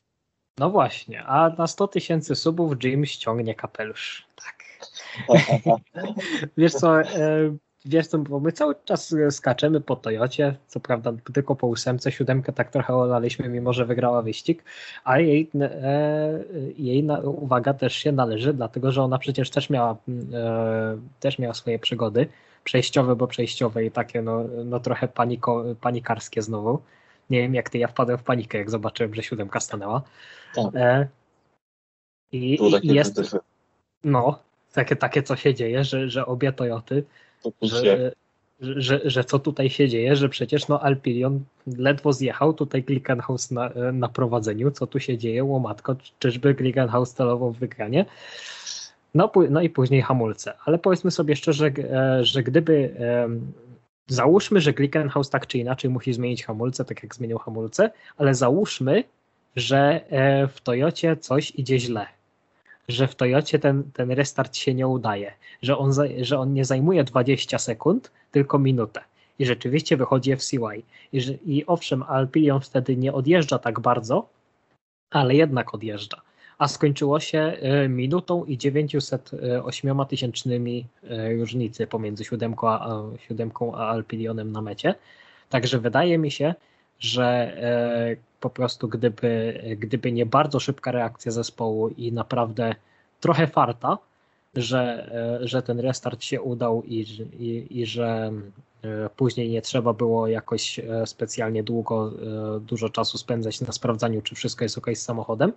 No 0.57 0.69
właśnie, 0.69 1.23
a 1.23 1.49
na 1.49 1.67
100 1.67 1.87
tysięcy 1.87 2.35
subów 2.35 2.83
Jim 2.83 3.05
ściągnie 3.05 3.55
kapelusz. 3.55 4.27
Tak. 4.35 4.65
Wiesz 6.57 6.73
co, 6.73 7.01
e, 7.01 7.55
wiesz 7.85 8.07
co, 8.07 8.17
bo 8.17 8.39
my 8.39 8.51
cały 8.51 8.75
czas 8.85 9.15
skaczemy 9.29 9.81
po 9.81 9.95
Toyocie, 9.95 10.55
co 10.67 10.79
prawda 10.79 11.13
tylko 11.33 11.55
po 11.55 11.67
ósemce, 11.67 12.11
siódemkę 12.11 12.53
tak 12.53 12.71
trochę 12.71 12.95
olaliśmy, 12.95 13.49
mimo 13.49 13.73
że 13.73 13.85
wygrała 13.85 14.21
wyścig, 14.21 14.63
a 15.03 15.19
jej, 15.19 15.49
e, 15.61 16.43
jej 16.77 17.07
uwaga 17.23 17.73
też 17.73 17.93
się 17.93 18.11
należy, 18.11 18.53
dlatego 18.53 18.91
że 18.91 19.03
ona 19.03 19.17
przecież 19.17 19.49
też 19.49 19.69
miała, 19.69 19.97
e, 20.33 20.97
też 21.19 21.39
miała 21.39 21.53
swoje 21.53 21.79
przygody, 21.79 22.27
przejściowe, 22.63 23.15
bo 23.15 23.27
przejściowe 23.27 23.85
i 23.85 23.91
takie 23.91 24.21
no, 24.21 24.43
no 24.65 24.79
trochę 24.79 25.07
paniko, 25.07 25.65
panikarskie 25.81 26.41
znowu. 26.41 26.81
Nie 27.29 27.41
wiem 27.41 27.55
jak 27.55 27.69
ty, 27.69 27.77
ja 27.77 27.87
wpadłem 27.87 28.17
w 28.17 28.23
panikę, 28.23 28.57
jak 28.57 28.69
zobaczyłem, 28.69 29.15
że 29.15 29.23
siódemka 29.23 29.59
stanęła. 29.59 30.01
Tak. 30.55 30.65
E, 30.75 31.07
I, 32.31 32.59
i 32.83 32.93
jest, 32.93 33.37
no, 34.03 34.39
takie, 34.73 34.95
takie 34.95 35.23
co 35.23 35.35
się 35.35 35.53
dzieje, 35.53 35.83
że, 35.83 36.09
że 36.09 36.25
obie 36.25 36.51
Toyoty 36.51 37.03
że, 37.61 38.11
że, 38.59 39.01
że 39.03 39.23
co 39.23 39.39
tutaj 39.39 39.69
się 39.69 39.89
dzieje, 39.89 40.15
że 40.15 40.29
przecież 40.29 40.67
no 40.67 40.81
Alpilion 40.81 41.43
ledwo 41.77 42.13
zjechał, 42.13 42.53
tutaj 42.53 42.83
Glickenhaus 42.83 43.51
na, 43.51 43.69
na 43.93 44.09
prowadzeniu, 44.09 44.71
co 44.71 44.87
tu 44.87 44.99
się 44.99 45.17
dzieje, 45.17 45.43
łomatko, 45.43 45.95
czyżby 46.19 46.53
Glickenhaus 46.53 47.13
celował 47.13 47.51
w 47.51 47.59
wygranie? 47.59 48.05
No, 49.15 49.31
no 49.49 49.61
i 49.61 49.69
później 49.69 50.01
hamulce. 50.01 50.53
Ale 50.65 50.77
powiedzmy 50.77 51.11
sobie 51.11 51.35
szczerze, 51.35 51.71
e, 51.77 52.23
że 52.23 52.43
gdyby 52.43 52.95
załóżmy, 54.07 54.61
że 54.61 54.73
Glickenhaus 54.73 55.29
tak 55.29 55.47
czy 55.47 55.57
inaczej 55.57 55.89
musi 55.89 56.13
zmienić 56.13 56.45
hamulce, 56.45 56.85
tak 56.85 57.03
jak 57.03 57.15
zmienił 57.15 57.37
hamulce, 57.37 57.91
ale 58.17 58.35
załóżmy, 58.35 59.03
że 59.55 60.01
e, 60.09 60.47
w 60.47 60.61
Toyocie 60.61 61.17
coś 61.17 61.51
idzie 61.55 61.79
źle 61.79 62.14
że 62.87 63.07
w 63.07 63.15
Toyocie 63.15 63.59
ten, 63.59 63.91
ten 63.93 64.11
restart 64.11 64.55
się 64.55 64.73
nie 64.73 64.87
udaje, 64.87 65.33
że 65.61 65.77
on, 65.77 65.91
że 66.21 66.39
on 66.39 66.53
nie 66.53 66.65
zajmuje 66.65 67.03
20 67.03 67.59
sekund, 67.59 68.11
tylko 68.31 68.59
minutę. 68.59 69.01
I 69.39 69.45
rzeczywiście 69.45 69.97
wychodzi 69.97 70.35
FCY. 70.35 70.83
I, 71.13 71.21
że, 71.21 71.33
i 71.33 71.65
owszem, 71.65 72.03
Alpilion 72.03 72.61
wtedy 72.61 72.97
nie 72.97 73.13
odjeżdża 73.13 73.59
tak 73.59 73.79
bardzo, 73.79 74.29
ale 75.11 75.35
jednak 75.35 75.73
odjeżdża. 75.73 76.21
A 76.57 76.67
skończyło 76.67 77.19
się 77.19 77.39
e, 77.39 77.89
minutą 77.89 78.45
i 78.45 78.57
908 78.57 80.05
tysięcznymi 80.05 80.85
e, 81.03 81.33
różnicy 81.33 81.87
pomiędzy 81.87 82.25
siódemką 82.25 82.69
a, 82.69 83.03
siódemką 83.27 83.75
a 83.75 83.87
Alpilionem 83.87 84.51
na 84.51 84.61
mecie. 84.61 84.95
Także 85.49 85.79
wydaje 85.79 86.17
mi 86.17 86.31
się, 86.31 86.55
że 86.99 87.25
e, 87.25 88.15
po 88.45 88.49
prostu 88.49 88.87
gdyby, 88.87 89.61
gdyby 89.77 90.11
nie 90.11 90.25
bardzo 90.25 90.59
szybka 90.59 90.91
reakcja 90.91 91.31
zespołu 91.31 91.89
i 91.89 92.11
naprawdę 92.11 92.75
trochę 93.19 93.47
farta, 93.47 93.97
że, 94.53 95.09
e, 95.41 95.47
że 95.47 95.61
ten 95.61 95.79
restart 95.79 96.23
się 96.23 96.41
udał 96.41 96.83
i, 96.83 96.99
i, 97.39 97.79
i 97.79 97.85
że 97.85 98.31
e, 98.83 99.09
później 99.15 99.49
nie 99.49 99.61
trzeba 99.61 99.93
było 99.93 100.27
jakoś 100.27 100.79
specjalnie 101.05 101.63
długo, 101.63 102.11
dużo 102.59 102.89
czasu 102.89 103.17
spędzać 103.17 103.61
na 103.61 103.71
sprawdzaniu, 103.71 104.21
czy 104.21 104.35
wszystko 104.35 104.65
jest 104.65 104.77
ok 104.77 104.87
z 104.93 105.01
samochodem, 105.01 105.53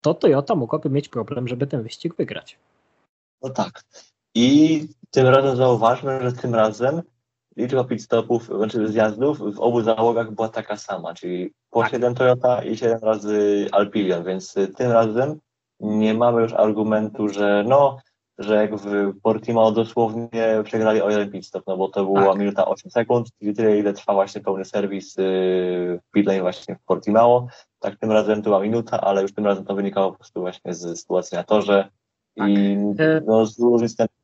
to 0.00 0.14
Toyota 0.14 0.54
mogłaby 0.54 0.90
mieć 0.90 1.08
problem, 1.08 1.48
żeby 1.48 1.66
ten 1.66 1.82
wyścig 1.82 2.14
wygrać. 2.16 2.58
No 3.42 3.50
tak. 3.50 3.84
I 4.34 4.88
tym 5.10 5.26
razem 5.26 5.56
zauważmy, 5.56 6.20
że 6.22 6.32
tym 6.32 6.54
razem 6.54 7.02
liczba 7.56 7.84
pit 7.84 8.02
stopów, 8.02 8.44
znaczy 8.44 8.88
zjazdów 8.88 9.54
w 9.54 9.60
obu 9.60 9.82
załogach 9.82 10.30
była 10.30 10.48
taka 10.48 10.76
sama, 10.76 11.14
czyli 11.14 11.50
po 11.70 11.82
tak. 11.82 11.90
7 11.90 12.14
Toyota 12.14 12.64
i 12.64 12.76
7 12.76 12.98
razy 13.02 13.68
Alpilion, 13.72 14.24
więc 14.24 14.54
tym 14.76 14.92
razem 14.92 15.40
nie 15.80 16.14
mamy 16.14 16.42
już 16.42 16.52
argumentu, 16.52 17.28
że 17.28 17.64
no, 17.68 17.98
że 18.38 18.54
jak 18.54 18.76
w 18.76 19.12
Portimao 19.22 19.72
dosłownie 19.72 20.62
przegrali 20.64 21.02
o 21.02 21.10
jeden 21.10 21.30
pit 21.30 21.46
stop, 21.46 21.64
no 21.66 21.76
bo 21.76 21.88
to 21.88 22.04
była 22.04 22.26
tak. 22.26 22.38
minuta 22.38 22.66
8 22.66 22.90
sekund, 22.90 23.28
czyli 23.38 23.54
tyle, 23.54 23.78
ile 23.78 23.92
trwa 23.92 24.14
właśnie 24.14 24.40
pełny 24.40 24.64
serwis 24.64 25.14
w 25.18 26.10
pit 26.12 26.26
lane 26.26 26.40
właśnie 26.40 26.76
w 26.76 26.84
Portimao. 26.84 27.46
Tak 27.78 27.98
tym 27.98 28.12
razem 28.12 28.42
to 28.42 28.50
była 28.50 28.60
minuta, 28.60 29.00
ale 29.00 29.22
już 29.22 29.34
tym 29.34 29.46
razem 29.46 29.64
to 29.64 29.74
wynikało 29.74 30.12
po 30.12 30.18
prostu 30.18 30.40
właśnie 30.40 30.74
z 30.74 31.00
sytuacji 31.00 31.36
na 31.36 31.44
torze, 31.44 31.88
tak. 32.34 32.48
I 32.48 32.54
e, 32.98 33.20
no, 33.26 33.46
z 33.46 33.58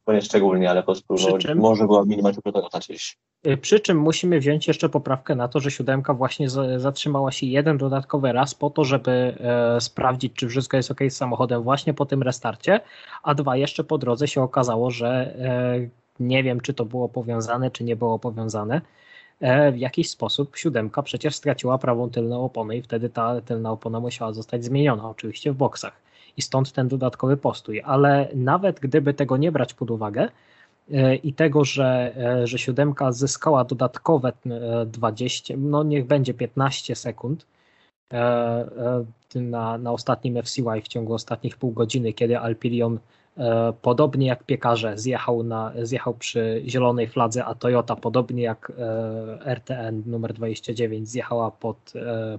nie 0.09 0.23
szczególnie, 0.23 0.71
ale 0.71 0.83
po 0.83 0.87
prostu 0.87 1.31
no, 1.31 1.39
czym, 1.39 1.59
może 1.59 1.87
była 1.87 2.05
minimalnie 2.05 2.39
gdzieś. 2.79 3.19
E, 3.45 3.57
przy 3.57 3.81
czym 3.81 3.99
musimy 3.99 4.41
wziąć 4.41 4.69
jeszcze 4.69 4.89
poprawkę 4.89 5.35
na 5.35 5.49
to, 5.49 5.61
że 5.61 5.71
siódemka 5.71 6.15
właśnie 6.15 6.49
zatrzymała 6.77 7.33
się 7.33 7.47
jeden 7.47 7.79
dodatkowy 7.79 8.33
raz 8.33 8.55
po 8.55 8.71
to, 8.71 8.85
żeby 8.85 9.11
e, 9.41 9.81
sprawdzić, 9.81 10.33
czy 10.33 10.49
wszystko 10.49 10.77
jest 10.77 10.91
ok 10.91 11.01
z 11.09 11.17
samochodem 11.17 11.63
właśnie 11.63 11.95
po 11.95 12.07
tym 12.07 12.23
restarcie, 12.23 12.81
a 13.23 13.35
dwa 13.35 13.57
jeszcze 13.57 13.85
po 13.85 13.99
drodze 13.99 14.29
się 14.29 14.43
okazało, 14.43 14.91
że 14.91 15.35
e, 15.39 15.89
nie 16.21 16.43
wiem, 16.43 16.61
czy 16.61 16.75
to 16.75 16.85
było 16.85 17.09
powiązane, 17.09 17.71
czy 17.71 17.85
nie 17.85 17.97
było 17.97 18.19
powiązane. 18.19 18.81
E, 19.41 19.73
w 19.73 19.79
jakiś 19.79 20.11
sposób 20.11 20.57
siódemka 20.57 21.03
przecież 21.03 21.35
straciła 21.35 21.79
prawą 21.79 22.11
tylną 22.11 22.45
oponę 22.45 22.77
i 22.77 22.83
wtedy 22.83 23.09
ta 23.09 23.41
tylna 23.41 23.71
opona 23.71 24.01
musiała 24.01 24.33
zostać 24.33 24.65
zmieniona, 24.65 25.11
oczywiście 25.11 25.53
w 25.53 25.57
boksach 25.57 26.10
i 26.37 26.43
stąd 26.43 26.73
ten 26.73 26.89
dodatkowy 26.89 27.37
postój. 27.37 27.83
Ale 27.85 28.29
nawet 28.35 28.81
gdyby 28.81 29.15
tego 29.15 29.37
nie 29.37 29.53
brać 29.53 29.75
pod 29.75 29.91
uwagę 29.91 30.29
e, 30.93 31.15
i 31.17 31.33
tego, 31.33 31.65
że, 31.65 32.13
e, 32.17 32.47
że 32.47 32.59
siódemka 32.59 33.13
zyskała 33.13 33.65
dodatkowe 33.65 34.33
20, 34.87 35.55
e, 35.55 35.57
no 35.57 35.83
niech 35.83 36.07
będzie 36.07 36.35
15 36.35 36.95
sekund 36.95 37.47
na, 39.35 39.79
na 39.79 39.93
ostatnim 39.93 40.43
FCY 40.43 40.83
w 40.83 40.89
ciągu 40.89 41.15
ostatnich 41.15 41.57
pół 41.57 41.73
godziny, 41.73 42.13
kiedy 42.13 42.39
Alpirion 42.39 42.99
podobnie 43.83 44.27
jak 44.27 44.45
piekarze 44.45 44.99
zjechał, 44.99 45.43
na, 45.43 45.73
zjechał 45.83 46.15
przy 46.15 46.63
zielonej 46.67 47.09
fladze, 47.09 47.45
a 47.45 47.55
Toyota 47.55 47.97
podobnie 47.97 48.43
jak 48.43 48.73
RTN 49.45 50.03
numer 50.07 50.33
29 50.33 51.09
zjechała 51.09 51.51
pod, 51.51 51.93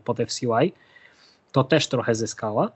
pod 0.03 0.17
FCY, 0.17 0.71
to 1.51 1.63
też 1.63 1.87
trochę 1.87 2.15
zyskała. 2.15 2.71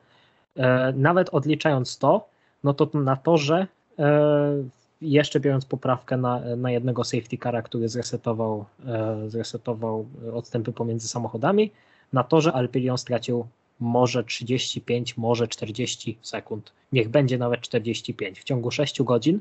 E, 0.57 0.93
nawet 0.95 1.29
odliczając 1.29 1.97
to, 1.97 2.27
no 2.63 2.73
to 2.73 2.89
na 2.93 3.15
torze 3.15 3.67
e, 3.99 4.63
jeszcze 5.01 5.39
biorąc 5.39 5.65
poprawkę 5.65 6.17
na, 6.17 6.39
na 6.57 6.71
jednego 6.71 7.03
safety 7.03 7.37
cara, 7.37 7.61
który 7.61 7.89
zresetował, 7.89 8.65
e, 8.85 9.29
zresetował 9.29 10.05
odstępy 10.33 10.71
pomiędzy 10.71 11.07
samochodami, 11.07 11.71
na 12.13 12.23
torze 12.23 12.53
Alpilion 12.53 12.97
stracił 12.97 13.47
może 13.79 14.23
35, 14.23 15.17
może 15.17 15.47
40 15.47 16.17
sekund. 16.21 16.73
Niech 16.91 17.09
będzie 17.09 17.37
nawet 17.37 17.61
45. 17.61 18.39
W 18.39 18.43
ciągu 18.43 18.71
6 18.71 19.03
godzin, 19.03 19.39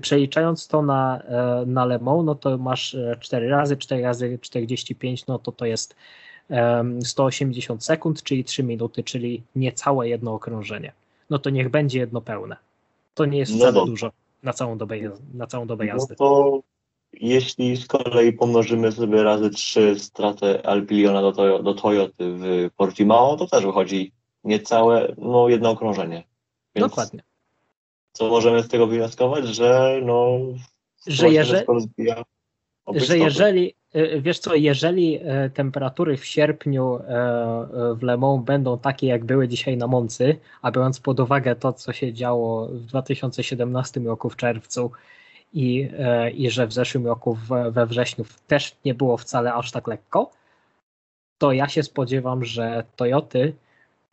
przeliczając 0.00 0.68
to 0.68 0.82
na, 0.82 1.22
na 1.66 1.84
Le 1.84 1.98
Mans, 1.98 2.24
no 2.24 2.34
to 2.34 2.58
masz 2.58 2.96
4 3.20 3.48
razy 3.48 3.76
4 3.76 4.02
razy 4.02 4.38
45, 4.42 5.26
no 5.26 5.38
to 5.38 5.52
to 5.52 5.66
jest 5.66 5.96
180 7.04 7.84
sekund, 7.84 8.22
czyli 8.22 8.44
3 8.44 8.62
minuty, 8.62 9.02
czyli 9.02 9.42
niecałe 9.56 10.08
jedno 10.08 10.34
okrążenie. 10.34 10.92
No 11.30 11.38
to 11.38 11.50
niech 11.50 11.68
będzie 11.68 11.98
jedno 11.98 12.20
pełne. 12.20 12.56
To 13.14 13.24
nie 13.24 13.38
jest 13.38 13.52
no 13.52 13.58
wcale 13.58 13.86
dużo 13.86 14.12
na 14.42 14.52
całą 14.52 14.78
dobę, 14.78 14.96
na 15.34 15.46
całą 15.46 15.66
dobę 15.66 15.84
no 15.84 15.92
jazdy. 15.92 16.16
No 16.20 16.26
to 16.26 16.60
jeśli 17.12 17.76
z 17.76 17.86
kolei 17.86 18.32
pomnożymy 18.32 18.92
sobie 18.92 19.22
razy 19.22 19.50
3 19.50 19.98
stratę 19.98 20.66
Alpiliona 20.66 21.22
do, 21.22 21.32
Toy 21.32 21.62
do 21.62 21.74
Toyoty 21.74 22.14
w 22.18 22.70
Portimao, 22.76 23.36
to 23.36 23.46
też 23.46 23.64
wychodzi 23.66 24.12
niecałe, 24.44 25.14
no 25.18 25.48
jedno 25.48 25.70
okrążenie. 25.70 26.24
Więc 26.74 26.88
Dokładnie. 26.88 27.22
Co 28.12 28.28
możemy 28.28 28.62
z 28.62 28.68
tego 28.68 28.86
wnioskować, 28.86 29.46
że 29.46 30.00
no 30.02 30.38
że, 31.06 31.30
jeżeli, 31.30 31.66
że 32.94 33.18
jeżeli, 33.18 33.74
wiesz 34.20 34.38
co, 34.38 34.54
jeżeli 34.54 35.20
e, 35.22 35.50
temperatury 35.50 36.16
w 36.16 36.24
sierpniu 36.24 36.96
e, 36.96 37.04
w 37.94 38.02
Le 38.02 38.16
Mans 38.16 38.44
będą 38.44 38.78
takie, 38.78 39.06
jak 39.06 39.24
były 39.24 39.48
dzisiaj 39.48 39.76
na 39.76 39.86
Moncy, 39.86 40.38
a 40.62 40.70
biorąc 40.70 41.00
pod 41.00 41.20
uwagę 41.20 41.56
to, 41.56 41.72
co 41.72 41.92
się 41.92 42.12
działo 42.12 42.68
w 42.68 42.84
2017 42.86 44.00
roku 44.00 44.30
w 44.30 44.36
czerwcu 44.36 44.90
i, 45.52 45.88
i 46.34 46.50
że 46.50 46.66
w 46.66 46.72
zeszłym 46.72 47.06
roku 47.06 47.38
we 47.70 47.86
wrześniu 47.86 48.24
też 48.46 48.76
nie 48.84 48.94
było 48.94 49.16
wcale 49.16 49.54
aż 49.54 49.72
tak 49.72 49.86
lekko, 49.86 50.30
to 51.38 51.52
ja 51.52 51.68
się 51.68 51.82
spodziewam, 51.82 52.44
że 52.44 52.84
Toyoty 52.96 53.52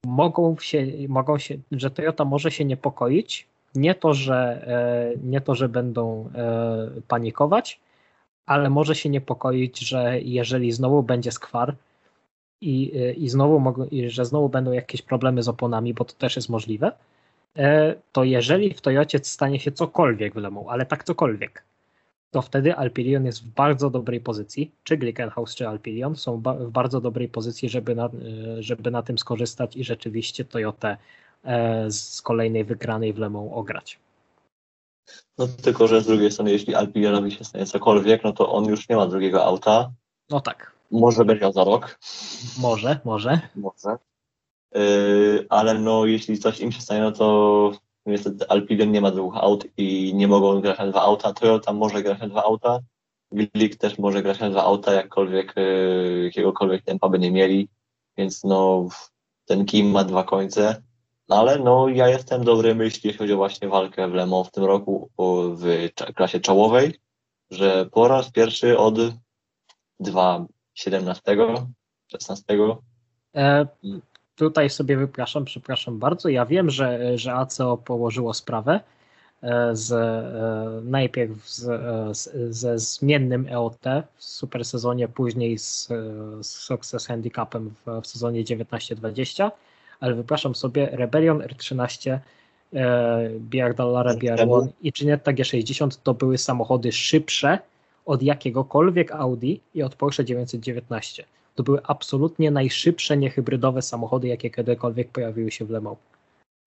mogą 0.05 0.55
się, 0.57 0.87
mogą 1.07 1.37
się, 1.37 1.57
że 1.71 1.91
Toyota 1.91 2.25
może 2.25 2.51
się 2.51 2.65
niepokoić. 2.65 3.47
Nie 3.75 3.95
to, 3.95 4.13
że, 4.13 4.67
nie 5.23 5.41
to, 5.41 5.55
że 5.55 5.69
będą 5.69 6.29
panikować, 7.07 7.79
ale 8.51 8.69
może 8.69 8.95
się 8.95 9.09
niepokoić, 9.09 9.79
że 9.79 10.21
jeżeli 10.21 10.71
znowu 10.71 11.03
będzie 11.03 11.31
skwar 11.31 11.75
i, 12.61 12.91
i 13.17 13.29
znowu 13.29 13.59
mogą, 13.59 13.85
i 13.85 14.09
że 14.09 14.25
znowu 14.25 14.49
będą 14.49 14.71
jakieś 14.71 15.01
problemy 15.01 15.43
z 15.43 15.47
oponami, 15.47 15.93
bo 15.93 16.05
to 16.05 16.13
też 16.13 16.35
jest 16.35 16.49
możliwe, 16.49 16.91
e, 17.57 17.95
to 18.11 18.23
jeżeli 18.23 18.73
w 18.73 18.81
Toyocie 18.81 19.19
stanie 19.23 19.59
się 19.59 19.71
cokolwiek 19.71 20.33
w 20.33 20.37
Le 20.37 20.51
Mans, 20.51 20.67
ale 20.69 20.85
tak 20.85 21.03
cokolwiek, 21.03 21.63
to 22.31 22.41
wtedy 22.41 22.75
Alpilion 22.75 23.25
jest 23.25 23.43
w 23.43 23.47
bardzo 23.47 23.89
dobrej 23.89 24.19
pozycji, 24.19 24.71
czy 24.83 24.97
Glickenhaus, 24.97 25.55
czy 25.55 25.67
Alpilion 25.67 26.15
są 26.15 26.41
w 26.41 26.71
bardzo 26.71 27.01
dobrej 27.01 27.29
pozycji, 27.29 27.69
żeby 27.69 27.95
na, 27.95 28.05
e, 28.05 28.09
żeby 28.63 28.91
na 28.91 29.03
tym 29.03 29.17
skorzystać 29.17 29.77
i 29.77 29.83
rzeczywiście 29.83 30.45
Toyotę 30.45 30.97
e, 31.43 31.91
z 31.91 32.21
kolejnej 32.21 32.63
wygranej 32.63 33.13
w 33.13 33.17
Le 33.17 33.29
Mans 33.29 33.51
ograć. 33.53 33.99
No 35.37 35.47
tylko, 35.47 35.87
że 35.87 36.01
z 36.01 36.07
drugiej 36.07 36.31
strony, 36.31 36.51
jeśli 36.51 36.75
Alpilionowi 36.75 37.31
się 37.31 37.43
stanie 37.43 37.65
cokolwiek, 37.65 38.23
no 38.23 38.33
to 38.33 38.51
on 38.51 38.65
już 38.65 38.89
nie 38.89 38.95
ma 38.95 39.07
drugiego 39.07 39.45
auta. 39.45 39.91
No 40.29 40.41
tak. 40.41 40.75
Może 40.91 41.25
będzie 41.25 41.41
miał 41.41 41.51
za 41.51 41.63
rok. 41.63 41.99
Może, 42.59 42.99
może. 43.05 43.39
Może. 43.55 43.97
Yy, 44.75 45.45
ale 45.49 45.73
no, 45.73 46.05
jeśli 46.05 46.39
coś 46.39 46.59
im 46.59 46.71
się 46.71 46.81
stanie, 46.81 47.01
no 47.01 47.11
to 47.11 47.71
niestety 48.05 48.49
Alpilion 48.49 48.91
nie 48.91 49.01
ma 49.01 49.11
dwóch 49.11 49.37
aut 49.37 49.65
i 49.77 50.13
nie 50.15 50.27
mogą 50.27 50.61
grać 50.61 50.79
na 50.79 50.87
dwa 50.87 51.01
auta. 51.01 51.33
Toyota 51.33 51.73
może 51.73 52.03
grać 52.03 52.19
na 52.19 52.27
dwa 52.27 52.43
auta. 52.43 52.79
Glick 53.31 53.79
też 53.79 53.97
może 53.97 54.21
grać 54.21 54.39
na 54.39 54.49
dwa 54.49 54.63
auta, 54.63 54.93
jakkolwiek, 54.93 55.53
yy, 55.55 56.23
jakiegokolwiek 56.23 56.83
tempa 56.83 57.09
by 57.09 57.19
nie 57.19 57.31
mieli. 57.31 57.69
Więc 58.17 58.43
no, 58.43 58.87
ten 59.45 59.65
Kim 59.65 59.91
ma 59.91 60.03
dwa 60.03 60.23
końce. 60.23 60.81
No 61.31 61.39
ale 61.39 61.59
no, 61.59 61.87
ja 61.87 62.07
jestem 62.07 62.43
dobrej 62.43 62.75
myśli, 62.75 63.01
jeśli 63.03 63.17
chodzi 63.17 63.33
o 63.33 63.37
właśnie 63.37 63.67
walkę 63.67 64.07
w 64.07 64.13
Le 64.13 64.25
Mans 64.25 64.47
w 64.47 64.51
tym 64.51 64.63
roku 64.63 65.09
w 65.55 65.89
klasie 66.15 66.39
czołowej, 66.39 66.99
że 67.51 67.85
po 67.85 68.07
raz 68.07 68.31
pierwszy 68.31 68.77
od 68.77 68.95
2.17, 70.01 71.65
16. 72.07 72.43
E, 73.35 73.67
tutaj 74.35 74.69
sobie 74.69 74.97
wypraszam, 74.97 75.45
przepraszam 75.45 75.99
bardzo. 75.99 76.29
Ja 76.29 76.45
wiem, 76.45 76.69
że, 76.69 77.17
że 77.17 77.33
ACO 77.33 77.77
położyło 77.77 78.33
sprawę 78.33 78.79
e, 79.41 79.75
z, 79.75 79.91
e, 79.91 80.81
najpierw 80.83 81.49
z, 81.49 81.67
e, 81.67 82.15
z, 82.15 82.55
ze 82.55 82.79
zmiennym 82.79 83.47
EOT 83.51 83.83
w 84.15 84.23
super 84.23 84.65
sezonie, 84.65 85.07
później 85.07 85.57
z, 85.57 85.87
z 86.41 86.47
Success 86.47 87.07
Handicapem 87.07 87.73
w, 87.85 88.01
w 88.01 88.07
sezonie 88.07 88.43
19-20 88.43 89.51
ale 90.01 90.15
wypraszam 90.15 90.55
sobie 90.55 90.89
Rebellion 90.91 91.39
R13, 91.39 92.19
e, 92.73 93.29
BR 93.39 93.75
Dallara 93.75 94.13
BR1 94.13 94.67
i 94.81 94.91
Ginetta 94.91 95.31
G60 95.31 95.99
to 96.03 96.13
były 96.13 96.37
samochody 96.37 96.91
szybsze 96.91 97.59
od 98.05 98.23
jakiegokolwiek 98.23 99.11
Audi 99.11 99.55
i 99.75 99.83
od 99.83 99.95
Porsche 99.95 100.25
919. 100.25 101.25
To 101.55 101.63
były 101.63 101.79
absolutnie 101.83 102.51
najszybsze 102.51 103.17
niehybrydowe 103.17 103.81
samochody, 103.81 104.27
jakie 104.27 104.49
kiedykolwiek 104.49 105.09
pojawiły 105.09 105.51
się 105.51 105.65
w 105.65 105.69
Le 105.69 105.81
Mans. 105.81 105.97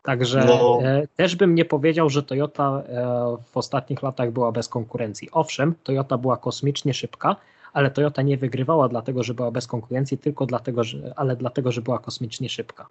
Także 0.02 0.44
no. 0.44 0.78
e, 0.82 1.06
też 1.16 1.36
bym 1.36 1.54
nie 1.54 1.64
powiedział, 1.64 2.10
że 2.10 2.22
Toyota 2.22 2.82
e, 2.88 3.36
w 3.52 3.56
ostatnich 3.56 4.02
latach 4.02 4.30
była 4.30 4.52
bez 4.52 4.68
konkurencji. 4.68 5.28
Owszem, 5.32 5.74
Toyota 5.84 6.18
była 6.18 6.36
kosmicznie 6.36 6.94
szybka, 6.94 7.36
ale 7.72 7.90
Toyota 7.90 8.22
nie 8.22 8.36
wygrywała 8.36 8.88
dlatego, 8.88 9.22
że 9.22 9.34
była 9.34 9.50
bez 9.50 9.66
konkurencji, 9.66 10.18
tylko 10.18 10.46
dlatego, 10.46 10.84
że, 10.84 11.12
ale 11.16 11.36
dlatego, 11.36 11.72
że 11.72 11.82
była 11.82 11.98
kosmicznie 11.98 12.48
szybka. 12.48 12.86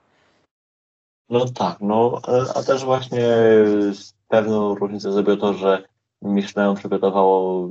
No 1.30 1.46
tak, 1.46 1.78
no 1.82 2.22
a 2.56 2.64
też 2.64 2.86
właśnie 2.86 3.28
pewną 4.28 4.76
różnicę 4.76 5.12
zrobiło 5.12 5.38
to, 5.38 5.54
że 5.54 5.84
Michelin 6.22 6.76
przygotowało 6.76 7.70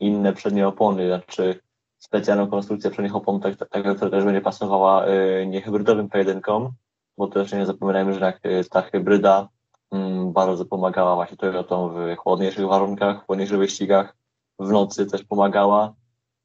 inne 0.00 0.32
przednie 0.32 0.68
opony, 0.68 1.06
znaczy 1.06 1.60
specjalną 1.98 2.46
konstrukcję 2.46 2.90
przednich 2.90 3.16
opon, 3.16 3.40
tak, 3.40 3.56
tak, 3.56 3.68
tak 3.68 3.96
która 3.96 4.10
też 4.10 4.24
będzie 4.24 4.40
pasowała 4.40 5.08
y, 5.08 5.46
niehybrydowym 5.46 6.08
pojedynkom, 6.08 6.72
bo 7.18 7.26
też 7.26 7.52
nie 7.52 7.66
zapominajmy, 7.66 8.14
że 8.14 8.32
y, 8.46 8.64
ta 8.70 8.82
hybryda 8.82 9.48
mm, 9.92 10.32
bardzo 10.32 10.64
pomagała 10.64 11.14
właśnie 11.14 11.36
Toyotom 11.36 11.94
w 11.94 12.16
chłodniejszych 12.16 12.66
warunkach, 12.66 13.22
w 13.22 13.26
chłodniejszych 13.26 13.58
wyścigach, 13.58 14.16
w 14.58 14.70
nocy 14.70 15.06
też 15.06 15.24
pomagała, 15.24 15.94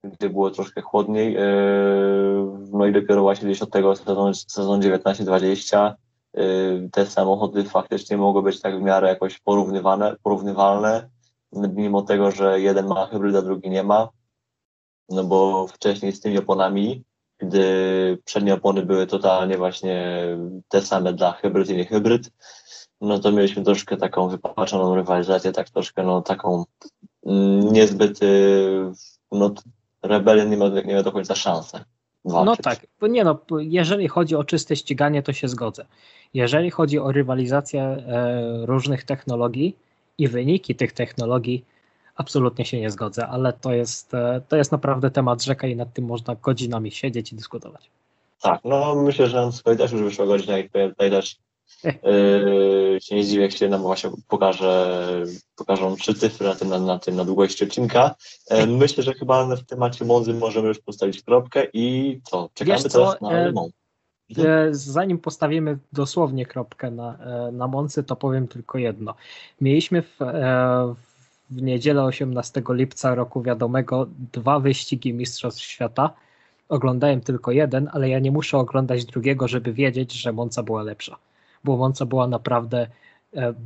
gdy 0.04 0.30
było 0.30 0.52
troszkę 0.52 0.82
chłodniej, 0.82 1.38
no 2.72 2.86
i 2.86 2.94
dopiero 2.94 3.22
właśnie 3.22 3.46
gdzieś 3.46 3.62
od 3.62 3.72
tego 3.72 3.96
sezonu, 3.96 4.34
sezon 4.34 4.82
19-20 4.82 5.94
Y, 5.94 6.09
te 6.92 7.06
samochody 7.06 7.64
faktycznie 7.64 8.18
mogły 8.18 8.44
być 8.44 8.62
tak 8.62 8.80
w 8.80 8.82
miarę 8.82 9.08
jakoś 9.08 9.40
porównywane, 9.40 10.16
porównywalne, 10.24 11.10
mimo 11.54 12.02
tego, 12.02 12.32
że 12.32 12.62
jeden 12.62 12.88
ma 12.88 13.06
hybryda, 13.06 13.42
drugi 13.42 13.70
nie 13.70 13.84
ma. 13.84 14.10
No 15.10 15.24
bo 15.24 15.68
wcześniej 15.68 16.12
z 16.12 16.22
tymi 16.22 16.38
oponami, 16.38 17.04
gdy 17.38 18.18
przednie 18.26 18.54
opony 18.54 18.86
były 18.86 19.08
totalnie 19.08 19.58
właśnie 19.58 20.26
te 20.68 20.82
same 20.82 21.14
dla 21.14 21.32
hybryd 21.32 21.70
i 21.70 21.78
nie 21.78 21.86
hybryd, 21.86 22.30
no 23.02 23.20
to 23.20 23.32
mieliśmy 23.32 23.64
troszkę 23.64 23.98
taką 23.98 24.30
wypaczoną 24.30 24.96
rywalizację, 24.96 25.52
tak 25.52 25.70
troszkę 25.70 26.04
no 26.04 26.22
taką 26.22 26.66
mm, 27.26 27.74
niezbyt, 27.74 28.24
y, 28.24 28.92
no 29.32 29.54
Rebellion 30.04 30.50
nie 30.50 30.58
miał, 30.58 30.70
nie 30.70 31.04
do 31.04 31.12
końca 31.12 31.36
szansę. 31.36 31.86
Walczyć. 32.26 32.66
No 32.66 32.72
tak, 32.72 32.88
nie 33.02 33.24
no, 33.24 33.40
jeżeli 33.60 34.08
chodzi 34.08 34.36
o 34.36 34.44
czyste 34.44 34.76
ściganie, 34.76 35.24
to 35.24 35.34
się 35.34 35.48
zgodzę. 35.48 35.86
Jeżeli 36.34 36.72
chodzi 36.72 37.00
o 37.00 37.12
rywalizację 37.12 37.82
e, 37.82 38.66
różnych 38.66 39.04
technologii 39.04 39.76
i 40.18 40.28
wyniki 40.28 40.76
tych 40.76 40.92
technologii, 40.92 41.66
absolutnie 42.16 42.66
się 42.66 42.80
nie 42.80 42.90
zgodzę, 42.90 43.28
ale 43.28 43.54
to 43.54 43.74
jest, 43.74 44.14
e, 44.14 44.42
to 44.48 44.56
jest 44.56 44.72
naprawdę 44.72 45.12
temat 45.12 45.44
rzeka 45.44 45.68
i 45.68 45.76
nad 45.76 45.94
tym 45.94 46.06
można 46.06 46.36
godzinami 46.36 46.92
siedzieć 46.92 47.34
i 47.34 47.36
dyskutować. 47.36 47.90
Tak, 48.42 48.62
no 48.64 48.96
myślę, 48.96 49.28
że 49.28 49.50
na 49.66 49.76
też 49.76 49.92
już 49.92 50.02
wyszła 50.02 50.26
godzina 50.26 50.58
i 50.58 50.70
tutaj 50.70 51.12
też 51.12 51.38
yy, 51.84 53.00
się 53.02 53.16
nie 53.16 53.24
zdziwię, 53.24 53.42
jak 53.42 53.52
się 53.52 53.70
nam 53.70 53.82
właśnie 53.82 54.10
pokaże, 54.28 55.24
pokażą 55.56 55.96
trzy 55.96 56.14
cyfry 56.14 56.48
na 56.48 56.56
tym, 56.56 56.70
na, 56.70 56.80
na 56.80 57.00
tym, 57.00 57.16
na 57.16 57.26
długości 57.26 57.64
odcinka. 57.64 58.16
Yy, 58.52 58.68
myślę, 58.68 59.04
że 59.04 59.14
chyba 59.14 59.56
w 59.56 59.66
temacie 59.66 60.06
Monzy 60.06 60.34
możemy 60.34 60.68
już 60.68 60.80
postawić 60.80 61.24
kropkę 61.24 61.68
i 61.74 62.20
co, 62.24 62.50
czekamy 62.54 62.84
Wiesz 62.84 62.92
teraz 62.94 63.18
co, 63.20 63.26
na 63.26 63.32
Le 63.32 63.54
zanim 64.72 65.18
postawimy 65.18 65.78
dosłownie 65.94 66.46
kropkę 66.46 66.92
na, 66.92 67.18
e, 67.18 67.52
na 67.52 67.68
Moncy, 67.68 68.04
to 68.04 68.16
powiem 68.16 68.48
tylko 68.48 68.78
jedno. 68.78 69.16
Mieliśmy 69.62 70.02
w, 70.02 70.22
e, 70.22 70.96
w 71.50 71.62
niedzielę 71.62 72.04
18 72.04 72.62
lipca 72.70 73.16
roku 73.16 73.42
wiadomego 73.42 74.08
dwa 74.34 74.60
wyścigi 74.60 75.14
Mistrzostw 75.14 75.62
Świata. 75.62 76.14
Oglądałem 76.70 77.22
tylko 77.22 77.52
jeden, 77.52 77.90
ale 77.94 78.10
ja 78.10 78.20
nie 78.20 78.32
muszę 78.32 78.58
oglądać 78.58 79.06
drugiego, 79.06 79.48
żeby 79.48 79.74
wiedzieć, 79.74 80.14
że 80.14 80.34
Monca 80.34 80.64
była 80.64 80.84
lepsza. 80.84 81.18
Bo 81.64 81.78
Monca 81.78 82.06
była 82.06 82.28
naprawdę 82.28 82.88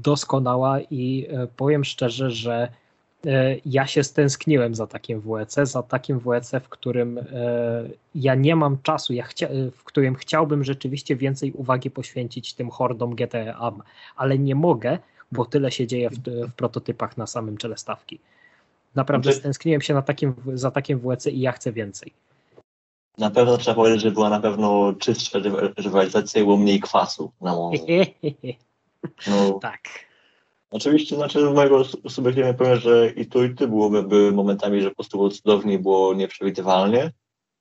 doskonała 0.02 0.80
i 0.82 1.28
powiem 1.58 1.84
szczerze, 1.84 2.32
że 2.32 2.68
E, 2.68 2.83
ja 3.66 3.88
się 3.88 4.04
stęskniłem 4.04 4.76
za 4.76 4.88
takim 4.88 5.22
WEC, 5.22 5.56
za 5.64 5.84
takim 5.84 6.20
WEC, 6.20 6.52
w 6.64 6.70
którym 6.70 7.18
e, 7.18 7.24
ja 8.16 8.36
nie 8.36 8.56
mam 8.56 8.78
czasu, 8.82 9.14
ja 9.14 9.24
chcia, 9.24 9.48
w 9.76 9.84
którym 9.84 10.16
chciałbym 10.16 10.64
rzeczywiście 10.64 11.16
więcej 11.16 11.52
uwagi 11.52 11.92
poświęcić 11.92 12.54
tym 12.54 12.70
hordom 12.70 13.16
GTA, 13.16 13.72
ale 14.16 14.40
nie 14.40 14.56
mogę, 14.56 14.98
bo 15.32 15.46
tyle 15.46 15.72
się 15.72 15.88
dzieje 15.88 16.10
w, 16.10 16.18
w 16.50 16.54
prototypach 16.54 17.18
na 17.18 17.28
samym 17.28 17.58
czele 17.58 17.78
stawki. 17.78 18.20
Naprawdę 18.96 19.24
znaczy, 19.24 19.40
stęskniłem 19.40 19.82
się 19.82 19.94
na 19.94 20.02
takim, 20.02 20.34
za 20.54 20.72
takim 20.72 21.00
WEC 21.00 21.28
i 21.28 21.40
ja 21.40 21.52
chcę 21.52 21.72
więcej. 21.72 22.14
Na 23.18 23.32
pewno 23.32 23.58
trzeba 23.58 23.76
powiedzieć, 23.76 24.02
że 24.02 24.12
była 24.12 24.30
na 24.30 24.40
pewno 24.40 24.94
czystsza 25.00 25.40
rywalizacja 25.78 26.42
i 26.42 26.44
było 26.44 26.58
mniej 26.58 26.80
kwasu 26.80 27.32
na 27.42 27.56
morzu. 27.56 27.86
No, 29.28 29.60
tak. 29.60 29.82
Oczywiście, 30.74 31.16
znaczy 31.16 31.42
z 31.42 31.54
mojego 31.54 31.84
subiektywnie 32.10 32.54
powiem, 32.54 32.80
że 32.80 33.10
i 33.10 33.26
tu 33.26 33.44
i 33.44 33.56
ty 33.56 33.68
byłoby 33.68 34.04
były 34.04 34.32
momentami, 34.32 34.82
że 34.82 34.90
po 34.90 34.96
prostu 34.96 35.18
było 35.18 35.30
cudownie 35.30 35.80
było 35.80 36.14
nieprzewidywalnie, 36.14 37.12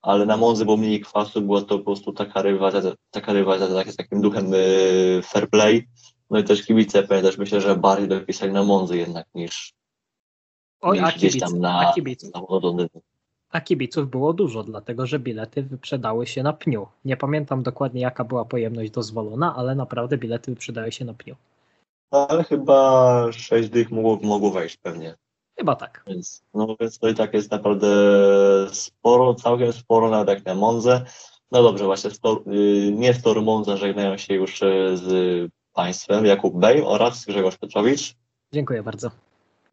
ale 0.02 0.26
na 0.26 0.36
Monzy 0.36 0.64
było 0.64 0.76
mniej 0.76 1.00
kwasu, 1.00 1.42
była 1.42 1.60
to 1.60 1.78
po 1.78 1.84
prostu 1.84 2.12
taka 2.12 2.42
rywalizacja, 2.42 2.92
taka 3.10 3.32
rywalizacja 3.32 3.74
tak, 3.74 3.92
z 3.92 3.96
takim 3.96 4.20
duchem 4.20 4.54
y, 4.54 5.20
fair 5.24 5.50
play. 5.50 5.88
No 6.30 6.38
i 6.38 6.44
też 6.44 6.66
kibice 6.66 7.02
też 7.02 7.38
myślę, 7.38 7.60
że 7.60 7.76
bardziej 7.76 8.08
dopisali 8.08 8.52
na 8.52 8.62
Monzy 8.62 8.96
jednak 8.96 9.26
niż, 9.34 9.72
Oj, 10.80 10.98
niż 10.98 11.08
a 11.08 11.12
gdzieś 11.12 11.38
tam 11.38 11.58
na, 11.58 11.72
na 11.72 11.92
A 13.50 13.60
kibiców 13.60 14.10
było 14.10 14.32
dużo, 14.32 14.64
dlatego 14.64 15.06
że 15.06 15.18
bilety 15.18 15.62
wyprzedały 15.62 16.26
się 16.26 16.42
na 16.42 16.52
pniu. 16.52 16.86
Nie 17.04 17.16
pamiętam 17.16 17.62
dokładnie 17.62 18.00
jaka 18.00 18.24
była 18.24 18.44
pojemność 18.44 18.90
dozwolona, 18.90 19.56
ale 19.56 19.74
naprawdę 19.74 20.18
bilety 20.18 20.50
wyprzedały 20.50 20.92
się 20.92 21.04
na 21.04 21.14
pniu 21.14 21.36
ale 22.12 22.44
chyba 22.44 23.32
6 23.32 23.68
dych 23.68 23.90
mogło, 23.90 24.18
mogło 24.22 24.50
wejść 24.50 24.76
pewnie. 24.76 25.16
Chyba 25.58 25.76
tak. 25.76 26.04
Więc, 26.06 26.44
no 26.54 26.76
więc 26.80 26.98
to 26.98 27.08
i 27.08 27.14
tak 27.14 27.34
jest 27.34 27.50
naprawdę 27.50 27.88
sporo, 28.72 29.34
całkiem 29.34 29.72
sporo, 29.72 30.10
nawet 30.10 30.28
jak 30.28 30.44
na 30.46 30.54
Monze. 30.54 31.04
No 31.50 31.62
dobrze, 31.62 31.84
właśnie 31.84 32.10
y, 32.10 32.92
nie 32.92 33.14
z 33.14 33.22
Toru 33.22 33.42
Monza 33.42 33.76
żegnają 33.76 34.16
się 34.16 34.34
już 34.34 34.62
y, 34.62 34.96
z 34.96 35.50
Państwem 35.72 36.26
Jakub 36.26 36.58
Bej 36.58 36.82
oraz 36.82 37.24
Grzegorz 37.24 37.56
Petrowicz. 37.56 38.14
Dziękuję 38.52 38.82
bardzo. 38.82 39.10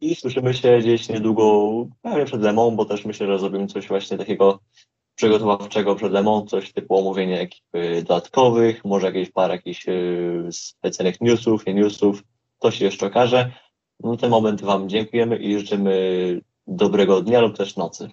I 0.02 0.16
słyszymy 0.16 0.54
się 0.54 0.80
gdzieś 0.80 1.10
niedługo, 1.10 1.72
pewnie 2.02 2.26
przed 2.26 2.42
Lemą, 2.42 2.76
bo 2.76 2.86
też 2.86 3.06
myślę, 3.06 3.28
że 3.28 3.40
zrobimy 3.40 3.68
coś 3.68 3.88
właśnie 3.88 4.18
takiego 4.18 4.60
przygotowawczego 5.20 5.96
przed 5.96 6.12
Lemą, 6.12 6.46
coś 6.46 6.74
typu 6.74 6.98
omówienie 6.98 7.40
ekipy 7.40 8.04
dodatkowych, 8.08 8.86
może 8.86 9.08
jakieś 9.08 9.32
parę 9.32 9.54
jakichś 9.54 9.86
specjalnych 10.52 11.22
newsów, 11.22 11.66
nie 11.66 11.74
newsów, 11.74 12.24
to 12.60 12.72
się 12.72 12.86
jeszcze 12.86 13.06
okaże. 13.06 13.52
No 14.00 14.18
ten 14.18 14.30
moment 14.30 14.62
Wam 14.62 14.90
dziękujemy 14.90 15.38
i 15.38 15.60
życzymy 15.60 16.42
dobrego 16.68 17.22
dnia 17.22 17.40
lub 17.42 17.58
też 17.58 17.76
nocy. 17.76 18.10